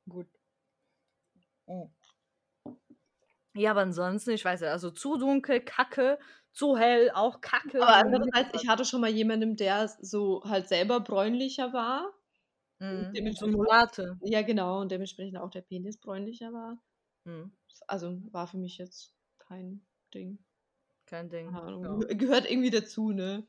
gut. 0.08 0.26
Oh. 1.66 1.90
Ja, 3.54 3.72
aber 3.72 3.80
ansonsten, 3.80 4.30
ich 4.30 4.44
weiß 4.44 4.60
ja, 4.60 4.70
also 4.70 4.90
zu 4.90 5.16
dunkel, 5.16 5.60
Kacke, 5.60 6.18
zu 6.52 6.76
hell, 6.76 7.10
auch 7.12 7.40
Kacke. 7.40 7.82
Aber 7.82 7.96
andererseits, 7.96 8.62
ich 8.62 8.68
hatte 8.68 8.84
schon 8.84 9.00
mal 9.00 9.10
jemanden, 9.10 9.56
der 9.56 9.88
so 10.00 10.42
halt 10.44 10.68
selber 10.68 11.00
bräunlicher 11.00 11.72
war. 11.72 12.12
Mhm. 12.78 13.12
Mulate. 13.50 14.16
ja, 14.22 14.42
genau, 14.42 14.80
und 14.80 14.92
dementsprechend 14.92 15.38
auch 15.38 15.50
der 15.50 15.62
Penis 15.62 15.98
bräunlicher 15.98 16.52
war. 16.52 16.78
Mhm. 17.24 17.52
Also 17.88 18.20
war 18.30 18.46
für 18.46 18.58
mich 18.58 18.78
jetzt 18.78 19.17
kein 19.48 19.80
Ding. 20.12 20.38
Kein 21.06 21.28
Ding. 21.30 21.50
Ja. 21.52 21.60
Gehö- 21.60 22.14
Gehört 22.14 22.50
irgendwie 22.50 22.70
dazu, 22.70 23.12
ne? 23.12 23.46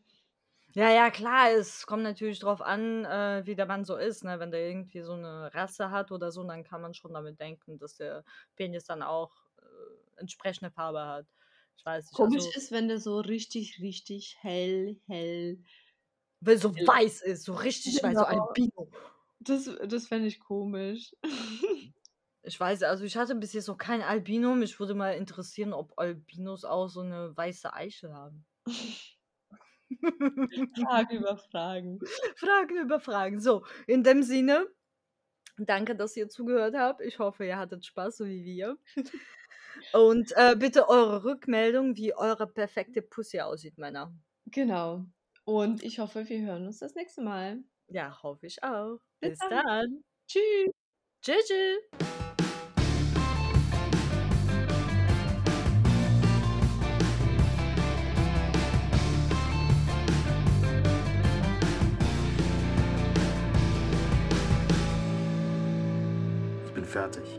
Ja, 0.73 0.91
ja, 0.91 1.09
klar, 1.09 1.51
es 1.51 1.87
kommt 1.87 2.03
natürlich 2.03 2.39
drauf 2.39 2.61
an, 2.61 3.03
äh, 3.03 3.41
wie 3.45 3.55
der 3.55 3.65
Mann 3.65 3.85
so 3.85 3.97
ist. 3.97 4.23
Ne? 4.23 4.39
Wenn 4.39 4.51
der 4.51 4.67
irgendwie 4.67 5.01
so 5.01 5.13
eine 5.13 5.53
Rasse 5.53 5.89
hat 5.89 6.11
oder 6.11 6.31
so, 6.31 6.43
dann 6.43 6.63
kann 6.63 6.81
man 6.81 6.93
schon 6.93 7.13
damit 7.13 7.39
denken, 7.39 7.79
dass 7.79 7.95
der 7.95 8.23
Penis 8.55 8.85
dann 8.85 9.01
auch 9.01 9.31
äh, 9.57 10.19
entsprechende 10.19 10.71
Farbe 10.71 11.05
hat. 11.05 11.25
Ich 11.75 11.85
weiß 11.85 12.05
nicht. 12.05 12.13
Komisch 12.13 12.45
also, 12.45 12.57
ist, 12.57 12.71
wenn 12.71 12.87
der 12.87 12.99
so 12.99 13.19
richtig, 13.19 13.79
richtig 13.81 14.37
hell, 14.41 14.99
hell. 15.07 15.59
wenn 16.39 16.59
so 16.59 16.73
hell- 16.73 16.87
weiß 16.87 17.21
ist, 17.23 17.43
so 17.45 17.53
richtig 17.53 18.03
weiß, 18.03 18.17
so 18.17 18.25
Genau. 18.25 18.45
Albino. 18.45 18.91
Das, 19.39 19.69
das 19.87 20.07
fände 20.07 20.27
ich 20.27 20.39
komisch. 20.39 21.15
Ich 22.43 22.59
weiß, 22.59 22.83
also 22.83 23.03
ich 23.03 23.17
hatte 23.17 23.35
bis 23.35 23.53
jetzt 23.53 23.67
noch 23.67 23.77
kein 23.77 24.01
Albino. 24.01 24.55
Mich 24.55 24.79
würde 24.79 24.95
mal 24.95 25.11
interessieren, 25.11 25.73
ob 25.73 25.97
Albinos 25.97 26.63
auch 26.63 26.87
so 26.87 27.01
eine 27.01 27.35
weiße 27.35 27.73
Eichel 27.73 28.13
haben. 28.13 28.45
Fragen 30.75 31.17
über 31.17 31.37
Fragen. 31.37 31.99
Fragen 32.35 32.77
über 32.77 32.99
Fragen. 32.99 33.39
So, 33.41 33.65
in 33.87 34.03
dem 34.03 34.23
Sinne, 34.23 34.67
danke, 35.57 35.95
dass 35.95 36.15
ihr 36.15 36.29
zugehört 36.29 36.75
habt. 36.75 37.01
Ich 37.01 37.19
hoffe, 37.19 37.45
ihr 37.45 37.57
hattet 37.57 37.85
Spaß, 37.85 38.17
so 38.17 38.25
wie 38.25 38.45
wir. 38.45 38.77
Und 39.93 40.31
äh, 40.35 40.55
bitte 40.57 40.89
eure 40.89 41.23
Rückmeldung, 41.23 41.95
wie 41.95 42.13
eure 42.13 42.47
perfekte 42.47 43.01
Pussy 43.01 43.39
aussieht, 43.39 43.77
Männer. 43.77 44.13
Genau. 44.45 45.05
Und 45.45 45.83
ich 45.83 45.99
hoffe, 45.99 46.27
wir 46.27 46.41
hören 46.41 46.67
uns 46.67 46.79
das 46.79 46.95
nächste 46.95 47.21
Mal. 47.21 47.63
Ja, 47.87 48.21
hoffe 48.21 48.45
ich 48.45 48.63
auch. 48.63 48.99
Bis 49.19 49.31
Bis 49.31 49.39
dann. 49.39 49.63
dann. 49.65 50.03
Tschüss. 50.27 50.71
Tschüss. 51.21 52.08
Fertig. 66.99 67.38